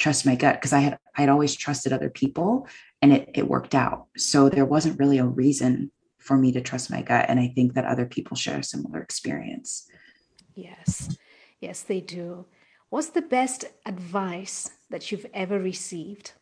trust 0.00 0.26
my 0.26 0.34
gut 0.34 0.56
because 0.56 0.72
i 0.72 0.80
had 0.80 0.98
i'd 1.16 1.28
always 1.28 1.54
trusted 1.54 1.92
other 1.92 2.10
people 2.10 2.66
and 3.02 3.12
it, 3.12 3.30
it 3.34 3.48
worked 3.48 3.74
out. 3.74 4.06
So 4.16 4.48
there 4.48 4.64
wasn't 4.64 4.98
really 4.98 5.18
a 5.18 5.24
reason 5.24 5.90
for 6.18 6.36
me 6.36 6.52
to 6.52 6.60
trust 6.60 6.90
my 6.90 7.02
gut. 7.02 7.26
And 7.28 7.40
I 7.40 7.48
think 7.48 7.74
that 7.74 7.86
other 7.86 8.06
people 8.06 8.36
share 8.36 8.58
a 8.58 8.64
similar 8.64 9.00
experience. 9.00 9.88
Yes, 10.54 11.16
yes, 11.60 11.82
they 11.82 12.00
do. 12.00 12.46
What's 12.90 13.10
the 13.10 13.22
best 13.22 13.64
advice 13.86 14.70
that 14.90 15.10
you've 15.10 15.26
ever 15.32 15.58
received? 15.58 16.32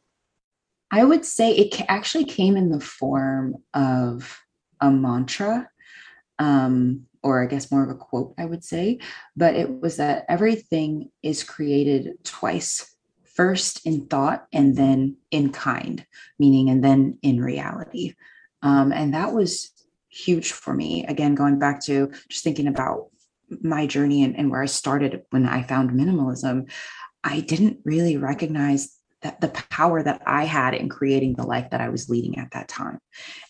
I 0.91 1.05
would 1.05 1.25
say 1.25 1.53
it 1.53 1.83
actually 1.89 2.25
came 2.25 2.57
in 2.57 2.71
the 2.71 2.81
form 2.81 3.57
of 3.75 4.41
a 4.81 4.91
mantra, 4.91 5.69
um, 6.39 7.05
or 7.23 7.43
I 7.43 7.47
guess 7.47 7.71
more 7.71 7.85
of 7.85 7.91
a 7.91 7.95
quote, 7.95 8.35
I 8.39 8.47
would 8.47 8.65
say. 8.65 9.01
But 9.37 9.55
it 9.55 9.71
was 9.71 9.99
that 9.99 10.25
everything 10.29 11.11
is 11.23 11.45
created 11.45 12.25
twice 12.25 12.97
first 13.39 13.87
in 13.87 14.05
thought 14.07 14.49
and 14.53 14.77
then 14.77 15.17
in 15.31 15.53
kind, 15.53 16.05
meaning, 16.41 16.71
and 16.71 16.83
then 16.83 17.17
in 17.23 17.41
reality. 17.41 18.15
Um, 18.63 18.91
and 18.91 19.15
that 19.15 19.33
was 19.33 19.71
huge 20.09 20.51
for 20.51 20.75
me. 20.75 21.07
Again, 21.07 21.37
going 21.37 21.61
back 21.61 21.81
to 21.85 22.11
just 22.29 22.43
thinking 22.43 22.67
about 22.67 23.11
my 23.63 23.87
journey 23.87 24.25
and, 24.25 24.37
and 24.37 24.51
where 24.51 24.61
I 24.61 24.67
started 24.67 25.23
when 25.31 25.47
I 25.47 25.63
found 25.63 25.93
minimalism, 25.93 26.69
I 27.23 27.39
didn't 27.39 27.79
really 27.85 28.17
recognize 28.17 28.98
that 29.23 29.41
the 29.41 29.49
power 29.49 30.03
that 30.03 30.23
I 30.27 30.45
had 30.45 30.75
in 30.75 30.89
creating 30.89 31.35
the 31.35 31.47
life 31.47 31.71
that 31.71 31.81
I 31.81 31.89
was 31.89 32.09
leading 32.09 32.39
at 32.39 32.53
that 32.53 32.69
time. 32.69 32.99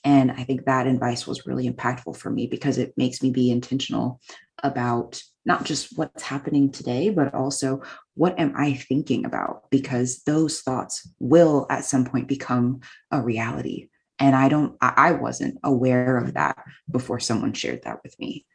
And 0.04 0.30
I 0.30 0.44
think 0.44 0.64
that 0.64 0.86
advice 0.86 1.26
was 1.26 1.46
really 1.46 1.68
impactful 1.68 2.16
for 2.16 2.30
me 2.30 2.46
because 2.46 2.78
it 2.78 2.94
makes 2.96 3.22
me 3.22 3.30
be 3.30 3.50
intentional 3.50 4.20
about 4.62 5.22
not 5.44 5.64
just 5.64 5.96
what's 5.96 6.22
happening 6.22 6.70
today, 6.70 7.10
but 7.10 7.34
also 7.34 7.82
what 8.14 8.38
am 8.38 8.54
I 8.56 8.74
thinking 8.74 9.24
about? 9.24 9.70
Because 9.70 10.22
those 10.24 10.60
thoughts 10.60 11.08
will 11.18 11.66
at 11.70 11.84
some 11.84 12.04
point 12.04 12.28
become 12.28 12.80
a 13.10 13.22
reality. 13.22 13.88
And 14.18 14.34
I 14.34 14.48
don't, 14.48 14.76
I 14.80 15.12
wasn't 15.12 15.58
aware 15.62 16.16
of 16.16 16.34
that 16.34 16.58
before 16.90 17.20
someone 17.20 17.52
shared 17.52 17.82
that 17.84 18.00
with 18.02 18.18
me. 18.18 18.46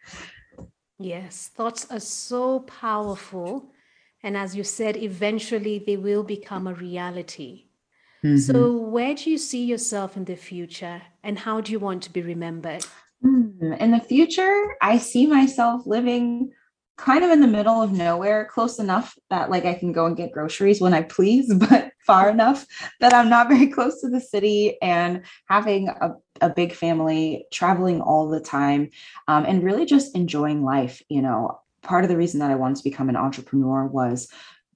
Yes, 0.99 1.49
thoughts 1.53 1.87
are 1.89 1.99
so 1.99 2.61
powerful. 2.61 3.72
And 4.23 4.37
as 4.37 4.55
you 4.55 4.63
said, 4.63 4.95
eventually 4.95 5.83
they 5.85 5.97
will 5.97 6.23
become 6.23 6.65
a 6.65 6.73
reality. 6.73 7.65
Mm-hmm. 8.23 8.37
So, 8.37 8.71
where 8.71 9.13
do 9.13 9.29
you 9.29 9.37
see 9.37 9.65
yourself 9.65 10.15
in 10.15 10.23
the 10.23 10.37
future 10.37 11.01
and 11.23 11.39
how 11.39 11.59
do 11.59 11.73
you 11.73 11.79
want 11.79 12.03
to 12.03 12.09
be 12.09 12.21
remembered? 12.21 12.85
Hmm, 13.21 13.73
in 13.73 13.91
the 13.91 13.99
future, 13.99 14.75
I 14.81 14.97
see 14.97 15.27
myself 15.27 15.85
living 15.85 16.51
kind 16.97 17.23
of 17.23 17.31
in 17.31 17.41
the 17.41 17.47
middle 17.47 17.81
of 17.81 17.91
nowhere, 17.91 18.45
close 18.45 18.79
enough 18.79 19.17
that 19.29 19.49
like 19.49 19.65
I 19.65 19.73
can 19.73 19.91
go 19.91 20.05
and 20.05 20.15
get 20.15 20.31
groceries 20.31 20.79
when 20.79 20.93
I 20.93 21.01
please, 21.01 21.53
but 21.69 21.91
far 22.05 22.29
enough 22.29 22.65
that 22.99 23.13
I'm 23.13 23.29
not 23.29 23.49
very 23.49 23.67
close 23.67 24.01
to 24.01 24.09
the 24.09 24.21
city 24.21 24.81
and 24.81 25.23
having 25.49 25.89
a, 25.89 26.11
a 26.41 26.49
big 26.49 26.73
family, 26.73 27.45
traveling 27.51 28.01
all 28.01 28.29
the 28.29 28.39
time, 28.41 28.89
um, 29.27 29.45
and 29.45 29.63
really 29.63 29.85
just 29.85 30.15
enjoying 30.15 30.63
life. 30.63 31.01
You 31.09 31.23
know, 31.23 31.59
part 31.83 32.03
of 32.03 32.09
the 32.09 32.17
reason 32.17 32.39
that 32.39 32.51
I 32.51 32.55
wanted 32.55 32.77
to 32.77 32.83
become 32.83 33.09
an 33.09 33.15
entrepreneur 33.15 33.85
was 33.85 34.29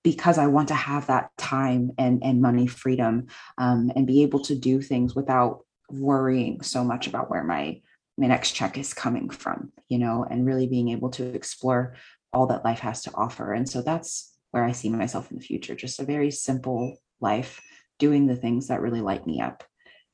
because 0.04 0.38
I 0.38 0.48
want 0.48 0.68
to 0.70 0.76
have 0.76 1.08
that 1.08 1.32
time 1.38 1.92
and, 1.98 2.24
and 2.24 2.42
money 2.42 2.68
freedom 2.68 3.28
um, 3.58 3.92
and 3.96 4.06
be 4.06 4.24
able 4.24 4.40
to 4.42 4.56
do 4.56 4.82
things 4.82 5.16
without 5.16 5.66
worrying 5.90 6.62
so 6.62 6.84
much 6.84 7.08
about 7.08 7.30
where 7.30 7.44
my 7.44 7.82
my 8.18 8.28
next 8.28 8.54
check 8.54 8.80
is 8.80 8.96
coming 8.96 9.30
from, 9.30 9.72
you 9.90 10.00
know, 10.00 10.26
and 10.28 10.46
really 10.46 10.66
being 10.66 10.90
able 10.90 11.12
to 11.12 11.24
explore 11.36 11.96
all 12.34 12.48
that 12.48 12.66
life 12.66 12.80
has 12.80 13.04
to 13.04 13.12
offer. 13.14 13.54
And 13.54 13.70
so 13.70 13.82
that's 13.82 14.34
where 14.52 14.64
I 14.64 14.72
see 14.72 14.90
myself 14.90 15.30
in 15.30 15.38
the 15.38 15.44
future, 15.44 15.76
just 15.76 16.00
a 16.00 16.06
very 16.06 16.32
simple 16.32 16.98
life, 17.22 17.62
doing 18.00 18.26
the 18.26 18.36
things 18.36 18.70
that 18.70 18.82
really 18.82 19.02
light 19.02 19.28
me 19.28 19.40
up. 19.40 19.64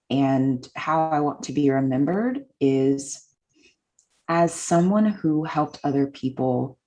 And 0.10 0.68
how 0.76 1.10
I 1.10 1.22
want 1.22 1.44
to 1.44 1.54
be 1.54 1.70
remembered 1.70 2.44
is 2.60 3.26
as 4.28 4.54
someone 4.54 5.06
who 5.06 5.44
helped 5.44 5.80
other 5.84 6.08
people 6.08 6.78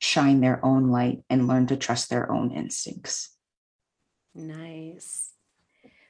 shine 0.00 0.40
their 0.40 0.64
own 0.64 0.88
light 0.88 1.22
and 1.30 1.46
learn 1.46 1.66
to 1.68 1.76
trust 1.76 2.10
their 2.10 2.32
own 2.32 2.50
instincts. 2.50 3.36
Nice. 4.34 5.32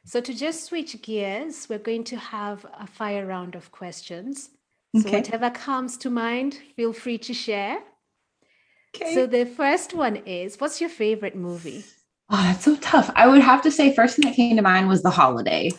So, 0.04 0.20
to 0.20 0.32
just 0.32 0.64
switch 0.64 1.00
gears, 1.02 1.68
we're 1.68 1.78
going 1.78 2.04
to 2.04 2.16
have 2.16 2.64
a 2.78 2.86
fire 2.86 3.26
round 3.26 3.54
of 3.54 3.70
questions. 3.70 4.50
So, 4.96 5.06
Okay. 5.08 5.18
whatever 5.18 5.50
comes 5.50 5.96
to 5.98 6.10
mind, 6.10 6.54
feel 6.76 6.92
free 6.92 7.18
to 7.18 7.34
share. 7.34 7.78
Okay. 8.94 9.14
So, 9.14 9.26
the 9.26 9.44
first 9.44 9.94
one 9.94 10.16
is 10.16 10.58
What's 10.58 10.80
your 10.80 10.90
favorite 10.90 11.36
movie? 11.36 11.84
Oh, 12.32 12.36
that's 12.44 12.64
so 12.64 12.76
tough. 12.76 13.10
I 13.16 13.26
would 13.26 13.42
have 13.42 13.60
to 13.62 13.72
say 13.72 13.92
first 13.92 14.14
thing 14.14 14.24
that 14.26 14.36
came 14.36 14.54
to 14.54 14.62
mind 14.62 14.86
was 14.88 15.02
The 15.02 15.10
Holiday. 15.10 15.72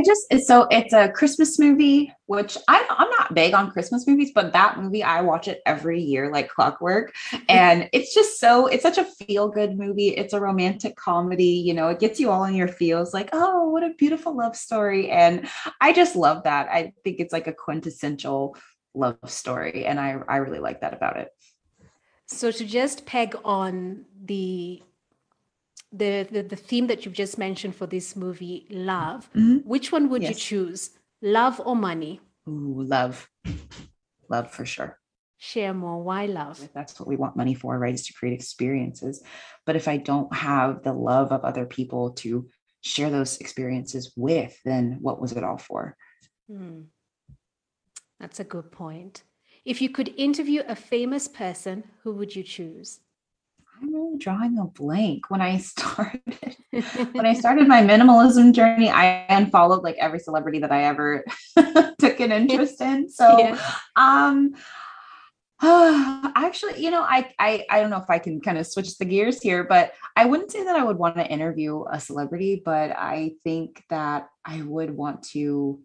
I 0.00 0.02
just 0.02 0.46
so 0.46 0.66
it's 0.70 0.94
a 0.94 1.10
Christmas 1.10 1.58
movie, 1.58 2.10
which 2.24 2.56
I'm 2.68 2.84
I'm 2.88 3.10
not 3.10 3.34
big 3.34 3.52
on 3.52 3.70
Christmas 3.70 4.06
movies, 4.06 4.32
but 4.34 4.52
that 4.54 4.78
movie 4.78 5.02
I 5.02 5.20
watch 5.20 5.46
it 5.46 5.60
every 5.66 6.00
year 6.00 6.32
like 6.32 6.48
clockwork. 6.48 7.14
And 7.50 7.90
it's 7.92 8.14
just 8.14 8.40
so 8.40 8.66
it's 8.66 8.82
such 8.82 8.96
a 8.96 9.04
feel-good 9.04 9.76
movie. 9.76 10.08
It's 10.08 10.32
a 10.32 10.40
romantic 10.40 10.96
comedy, 10.96 11.44
you 11.44 11.74
know, 11.74 11.88
it 11.88 12.00
gets 12.00 12.18
you 12.18 12.30
all 12.30 12.44
in 12.44 12.54
your 12.54 12.68
feels 12.68 13.12
like, 13.12 13.28
oh, 13.34 13.68
what 13.68 13.82
a 13.82 13.90
beautiful 13.90 14.34
love 14.34 14.56
story. 14.56 15.10
And 15.10 15.46
I 15.82 15.92
just 15.92 16.16
love 16.16 16.44
that. 16.44 16.68
I 16.70 16.94
think 17.04 17.20
it's 17.20 17.32
like 17.32 17.46
a 17.46 17.52
quintessential 17.52 18.56
love 18.94 19.18
story. 19.26 19.84
And 19.84 20.00
I 20.00 20.18
I 20.28 20.36
really 20.36 20.60
like 20.60 20.80
that 20.80 20.94
about 20.94 21.18
it. 21.18 21.28
So, 22.26 22.50
to 22.50 22.64
just 22.64 23.04
peg 23.04 23.36
on 23.44 24.06
the 24.24 24.82
the, 25.92 26.26
the, 26.30 26.42
the 26.42 26.56
theme 26.56 26.86
that 26.86 27.04
you've 27.04 27.14
just 27.14 27.36
mentioned 27.38 27.74
for 27.74 27.86
this 27.86 28.14
movie, 28.16 28.66
love, 28.70 29.28
Mhm. 29.34 29.64
which 29.64 29.90
one 29.92 30.08
would 30.08 30.22
you 30.22 30.34
choose? 30.34 30.90
Love 31.22 31.60
or 31.64 31.74
money? 31.76 32.20
Ooh, 32.48 32.82
love. 32.82 33.28
Love 34.28 34.50
for 34.52 34.64
sure. 34.64 34.98
Share 35.38 35.74
more. 35.74 36.02
Why 36.02 36.26
love? 36.26 36.68
that's 36.74 36.98
what 37.00 37.08
we 37.08 37.16
want 37.16 37.36
money 37.36 37.54
for 37.54 37.78
right 37.78 37.94
is 37.94 38.06
to 38.06 38.12
create 38.12 38.34
experiences 38.34 39.22
but 39.66 39.74
if 39.74 39.88
i 39.88 39.96
don't 39.96 40.32
have 40.34 40.82
the 40.82 40.92
love 40.92 41.32
of 41.32 41.44
other 41.44 41.64
people 41.66 42.10
to 42.12 42.46
share 42.82 43.10
those 43.10 43.38
experiences 43.38 44.12
with 44.16 44.54
then 44.64 44.98
what 45.00 45.20
was 45.20 45.32
it 45.32 45.42
all 45.44 45.58
for 45.58 45.96
Hmm. 46.48 46.82
That's 48.18 48.40
a 48.40 48.44
good 48.44 48.70
point. 48.70 49.22
If 49.64 49.80
you 49.80 49.88
could 49.88 50.12
interview 50.16 50.62
a 50.68 50.76
famous 50.76 51.26
person, 51.28 51.84
who 52.02 52.12
would 52.14 52.36
you 52.36 52.42
choose? 52.42 53.00
I'm 53.80 53.94
really 53.94 54.18
drawing 54.18 54.58
a 54.58 54.64
blank 54.64 55.30
when 55.30 55.40
i 55.40 55.56
started 55.72 56.20
when 57.12 57.26
i 57.26 57.34
started 57.34 57.66
my 57.66 57.82
minimalism 57.92 58.52
journey 58.52 58.90
i 58.90 59.24
unfollowed 59.28 59.82
like 59.82 59.96
every 59.96 60.18
celebrity 60.18 60.58
that 60.58 60.72
i 60.72 60.84
ever 60.84 61.24
took 61.98 62.20
an 62.20 62.32
interest 62.32 62.80
in 62.80 63.08
so 63.08 63.38
Yeah. 63.38 63.58
um 63.96 64.54
actually 65.62 66.82
you 66.82 66.90
know 66.90 67.02
I, 67.02 67.30
I 67.38 67.66
i 67.70 67.80
don't 67.80 67.90
know 67.90 67.98
if 67.98 68.08
i 68.08 68.18
can 68.18 68.40
kind 68.40 68.56
of 68.56 68.66
switch 68.66 68.96
the 68.96 69.04
gears 69.04 69.42
here 69.42 69.64
but 69.64 69.92
i 70.16 70.24
wouldn't 70.24 70.50
say 70.50 70.64
that 70.64 70.76
i 70.76 70.82
would 70.82 70.96
want 70.96 71.16
to 71.16 71.26
interview 71.26 71.84
a 71.90 72.00
celebrity 72.00 72.62
but 72.64 72.92
i 72.92 73.32
think 73.44 73.82
that 73.90 74.28
i 74.44 74.62
would 74.62 74.90
want 74.90 75.22
to 75.34 75.80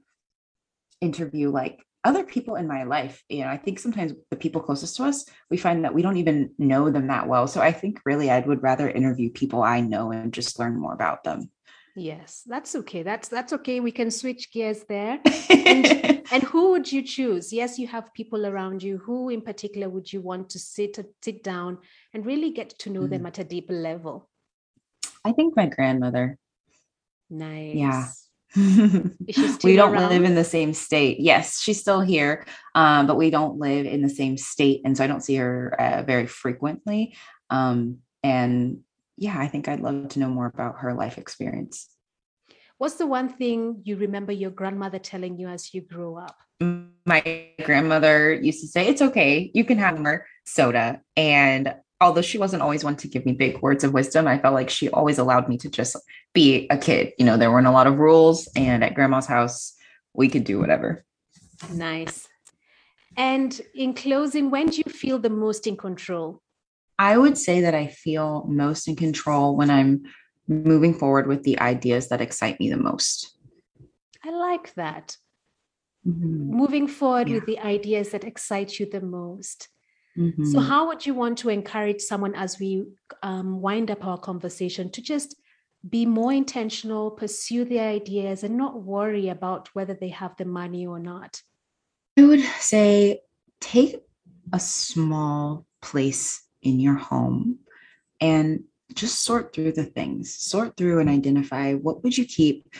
interview 1.01 1.49
like 1.51 1.84
other 2.05 2.23
people 2.23 2.55
in 2.55 2.67
my 2.67 2.83
life 2.83 3.23
you 3.29 3.41
know 3.41 3.49
i 3.49 3.57
think 3.57 3.79
sometimes 3.79 4.13
the 4.29 4.37
people 4.37 4.61
closest 4.61 4.95
to 4.95 5.03
us 5.03 5.25
we 5.49 5.57
find 5.57 5.83
that 5.83 5.93
we 5.93 6.01
don't 6.01 6.17
even 6.17 6.49
know 6.57 6.89
them 6.89 7.07
that 7.07 7.27
well 7.27 7.47
so 7.47 7.61
i 7.61 7.71
think 7.71 7.99
really 8.05 8.29
i 8.29 8.39
would 8.39 8.63
rather 8.63 8.89
interview 8.89 9.29
people 9.29 9.61
i 9.61 9.81
know 9.81 10.11
and 10.11 10.33
just 10.33 10.59
learn 10.59 10.79
more 10.79 10.93
about 10.93 11.23
them 11.23 11.49
Yes, 11.97 12.43
that's 12.45 12.75
okay. 12.75 13.03
That's 13.03 13.29
that's 13.29 13.53
okay. 13.53 13.79
We 13.79 13.93
can 13.93 14.11
switch 14.11 14.51
gears 14.51 14.83
there. 14.89 15.17
And, 15.49 15.85
and 16.33 16.43
who 16.43 16.71
would 16.71 16.91
you 16.91 17.01
choose? 17.01 17.53
Yes, 17.53 17.79
you 17.79 17.87
have 17.87 18.13
people 18.13 18.45
around 18.45 18.83
you. 18.83 18.97
Who 18.97 19.29
in 19.29 19.39
particular 19.39 19.87
would 19.87 20.11
you 20.11 20.19
want 20.19 20.49
to 20.49 20.59
sit 20.59 20.99
sit 21.23 21.41
down 21.41 21.77
and 22.13 22.25
really 22.25 22.51
get 22.51 22.77
to 22.79 22.89
know 22.89 23.07
them 23.07 23.21
mm. 23.21 23.27
at 23.27 23.39
a 23.39 23.45
deeper 23.45 23.71
level? 23.71 24.29
i 25.25 25.31
think 25.31 25.55
my 25.55 25.65
grandmother 25.65 26.37
Nice. 27.29 28.24
we 29.63 29.75
don't 29.75 29.95
live 29.95 30.23
in 30.23 30.35
the 30.35 30.43
same 30.43 30.73
state. 30.73 31.19
Yes, 31.19 31.61
she's 31.61 31.79
still 31.79 32.01
here, 32.01 32.45
um, 32.73 33.07
but 33.07 33.17
we 33.17 33.29
don't 33.29 33.59
live 33.59 33.85
in 33.85 34.01
the 34.01 34.09
same 34.09 34.37
state, 34.37 34.81
and 34.85 34.95
so 34.95 35.03
I 35.03 35.07
don't 35.07 35.21
see 35.21 35.35
her 35.35 35.75
uh, 35.79 36.03
very 36.03 36.27
frequently. 36.27 37.15
Um, 37.49 37.99
and 38.23 38.79
yeah, 39.17 39.37
I 39.37 39.47
think 39.47 39.67
I'd 39.67 39.81
love 39.81 40.09
to 40.09 40.19
know 40.19 40.29
more 40.29 40.45
about 40.45 40.79
her 40.79 40.93
life 40.93 41.17
experience. 41.17 41.89
What's 42.77 42.95
the 42.95 43.07
one 43.07 43.29
thing 43.29 43.81
you 43.83 43.95
remember 43.95 44.31
your 44.31 44.51
grandmother 44.51 44.99
telling 44.99 45.37
you 45.39 45.47
as 45.47 45.73
you 45.73 45.81
grew 45.81 46.17
up? 46.17 46.37
My 47.05 47.49
grandmother 47.63 48.33
used 48.33 48.61
to 48.61 48.67
say, 48.67 48.87
"It's 48.87 49.01
okay, 49.01 49.51
you 49.53 49.65
can 49.65 49.77
have 49.77 49.99
more 49.99 50.25
soda." 50.45 51.01
And 51.15 51.75
although 52.01 52.21
she 52.21 52.37
wasn't 52.37 52.61
always 52.61 52.83
one 52.83 52.95
to 52.97 53.07
give 53.07 53.25
me 53.25 53.31
big 53.33 53.61
words 53.61 53.83
of 53.83 53.93
wisdom, 53.93 54.27
I 54.27 54.37
felt 54.39 54.53
like 54.53 54.69
she 54.69 54.89
always 54.89 55.17
allowed 55.17 55.47
me 55.47 55.57
to 55.59 55.69
just 55.69 55.95
be 56.33 56.67
a 56.69 56.77
kid. 56.77 57.13
You 57.17 57.25
know, 57.25 57.37
there 57.37 57.51
weren't 57.51 57.67
a 57.67 57.71
lot 57.71 57.87
of 57.87 57.97
rules, 57.97 58.47
and 58.55 58.83
at 58.83 58.93
grandma's 58.95 59.25
house, 59.27 59.75
we 60.13 60.29
could 60.29 60.43
do 60.43 60.59
whatever. 60.59 61.05
Nice. 61.71 62.27
And 63.17 63.59
in 63.73 63.93
closing, 63.93 64.51
when 64.51 64.67
do 64.67 64.81
you 64.85 64.91
feel 64.91 65.19
the 65.19 65.29
most 65.29 65.67
in 65.67 65.77
control? 65.77 66.41
I 66.99 67.17
would 67.17 67.37
say 67.37 67.61
that 67.61 67.75
I 67.75 67.87
feel 67.87 68.45
most 68.47 68.87
in 68.87 68.95
control 68.95 69.55
when 69.55 69.69
I'm 69.69 70.03
moving 70.47 70.93
forward 70.93 71.27
with 71.27 71.43
the 71.43 71.59
ideas 71.59 72.09
that 72.09 72.21
excite 72.21 72.59
me 72.59 72.69
the 72.69 72.77
most. 72.77 73.37
I 74.23 74.31
like 74.31 74.73
that. 74.75 75.17
Mhm, 76.05 76.49
Moving 76.49 76.87
forward 76.87 77.27
Yeah. 77.29 77.35
with 77.35 77.45
the 77.45 77.59
ideas 77.59 78.11
that 78.11 78.23
excite 78.23 78.79
you 78.79 78.85
the 78.85 79.01
most. 79.01 79.69
So, 80.15 80.21
mhm. 80.21 80.67
how 80.67 80.87
would 80.87 81.05
you 81.05 81.13
want 81.13 81.37
to 81.39 81.49
encourage 81.49 81.99
someone 81.99 82.35
as 82.35 82.57
we 82.57 82.85
um, 83.21 83.59
wind 83.59 83.91
up 83.91 84.05
our 84.05 84.17
conversation 84.17 84.89
to 84.91 85.01
just 85.01 85.35
be 85.89 86.05
more 86.05 86.31
intentional, 86.31 87.11
pursue 87.11 87.65
their 87.65 87.89
ideas, 87.89 88.43
and 88.43 88.55
not 88.55 88.81
worry 88.81 89.27
about 89.27 89.67
whether 89.73 89.93
they 89.93 90.09
have 90.09 90.37
the 90.37 90.45
money 90.45 90.87
or 90.87 90.99
not? 90.99 91.41
I 92.17 92.23
would 92.23 92.43
say 92.59 93.21
take 93.59 93.97
a 94.53 94.59
small 94.59 95.65
place 95.81 96.43
in 96.61 96.79
your 96.79 96.95
home 96.95 97.59
and 98.21 98.63
just 98.93 99.25
sort 99.25 99.53
through 99.53 99.73
the 99.73 99.83
things, 99.83 100.33
sort 100.33 100.77
through 100.77 100.99
and 100.99 101.09
identify 101.09 101.73
what 101.73 102.03
would 102.03 102.17
you 102.17 102.25
keep, 102.25 102.73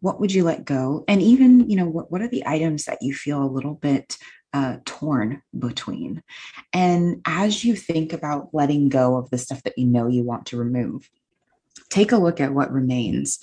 what 0.00 0.20
would 0.20 0.32
you 0.34 0.44
let 0.44 0.66
go, 0.66 1.02
and 1.08 1.22
even, 1.22 1.70
you 1.70 1.76
know, 1.76 1.88
what, 1.88 2.12
what 2.12 2.20
are 2.20 2.28
the 2.28 2.46
items 2.46 2.84
that 2.84 2.98
you 3.00 3.14
feel 3.14 3.42
a 3.42 3.46
little 3.46 3.74
bit 3.74 4.18
uh, 4.54 4.76
torn 4.84 5.42
between. 5.58 6.22
And 6.72 7.20
as 7.26 7.64
you 7.64 7.74
think 7.74 8.12
about 8.12 8.54
letting 8.54 8.88
go 8.88 9.16
of 9.16 9.28
the 9.28 9.36
stuff 9.36 9.62
that 9.64 9.76
you 9.76 9.84
know 9.84 10.06
you 10.06 10.22
want 10.22 10.46
to 10.46 10.56
remove, 10.56 11.10
take 11.90 12.12
a 12.12 12.16
look 12.16 12.40
at 12.40 12.54
what 12.54 12.72
remains 12.72 13.40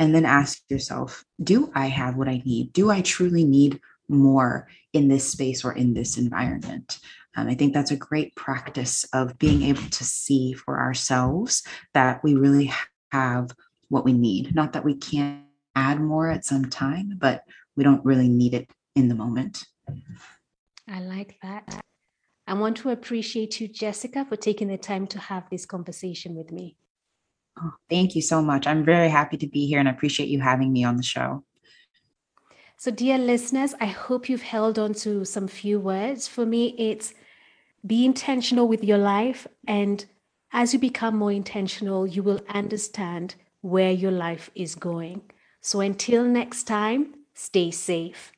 and 0.00 0.14
then 0.14 0.24
ask 0.24 0.62
yourself 0.68 1.24
do 1.42 1.70
I 1.74 1.86
have 1.86 2.16
what 2.16 2.28
I 2.28 2.42
need? 2.44 2.72
Do 2.72 2.90
I 2.90 3.02
truly 3.02 3.44
need 3.44 3.80
more 4.08 4.68
in 4.94 5.08
this 5.08 5.30
space 5.30 5.64
or 5.64 5.72
in 5.72 5.92
this 5.92 6.16
environment? 6.16 6.98
Um, 7.36 7.46
I 7.46 7.54
think 7.54 7.74
that's 7.74 7.90
a 7.90 7.96
great 7.96 8.34
practice 8.34 9.04
of 9.12 9.38
being 9.38 9.62
able 9.62 9.88
to 9.90 10.04
see 10.04 10.54
for 10.54 10.80
ourselves 10.80 11.62
that 11.92 12.24
we 12.24 12.34
really 12.34 12.72
have 13.12 13.50
what 13.90 14.04
we 14.04 14.14
need. 14.14 14.54
Not 14.54 14.72
that 14.72 14.84
we 14.84 14.96
can't 14.96 15.44
add 15.76 16.00
more 16.00 16.30
at 16.30 16.46
some 16.46 16.64
time, 16.64 17.16
but 17.18 17.44
we 17.76 17.84
don't 17.84 18.04
really 18.04 18.28
need 18.28 18.54
it 18.54 18.70
in 18.96 19.08
the 19.08 19.14
moment. 19.14 19.64
I 20.90 21.00
like 21.00 21.38
that. 21.42 21.80
I 22.46 22.54
want 22.54 22.78
to 22.78 22.90
appreciate 22.90 23.60
you, 23.60 23.68
Jessica, 23.68 24.24
for 24.24 24.36
taking 24.36 24.68
the 24.68 24.78
time 24.78 25.06
to 25.08 25.18
have 25.18 25.48
this 25.50 25.66
conversation 25.66 26.34
with 26.34 26.50
me. 26.50 26.76
Oh, 27.60 27.72
thank 27.90 28.16
you 28.16 28.22
so 28.22 28.40
much. 28.40 28.66
I'm 28.66 28.84
very 28.84 29.10
happy 29.10 29.36
to 29.36 29.46
be 29.46 29.66
here 29.66 29.80
and 29.80 29.88
I 29.88 29.92
appreciate 29.92 30.30
you 30.30 30.40
having 30.40 30.72
me 30.72 30.84
on 30.84 30.96
the 30.96 31.02
show. 31.02 31.44
So, 32.78 32.90
dear 32.90 33.18
listeners, 33.18 33.74
I 33.80 33.86
hope 33.86 34.28
you've 34.28 34.42
held 34.42 34.78
on 34.78 34.94
to 34.94 35.24
some 35.24 35.48
few 35.48 35.80
words. 35.80 36.28
For 36.28 36.46
me, 36.46 36.74
it's 36.78 37.12
be 37.84 38.04
intentional 38.04 38.68
with 38.68 38.84
your 38.84 38.98
life. 38.98 39.46
And 39.66 40.06
as 40.52 40.72
you 40.72 40.78
become 40.78 41.16
more 41.16 41.32
intentional, 41.32 42.06
you 42.06 42.22
will 42.22 42.40
understand 42.48 43.34
where 43.60 43.90
your 43.90 44.12
life 44.12 44.50
is 44.54 44.74
going. 44.74 45.22
So, 45.60 45.80
until 45.80 46.24
next 46.24 46.64
time, 46.64 47.14
stay 47.34 47.72
safe. 47.72 48.32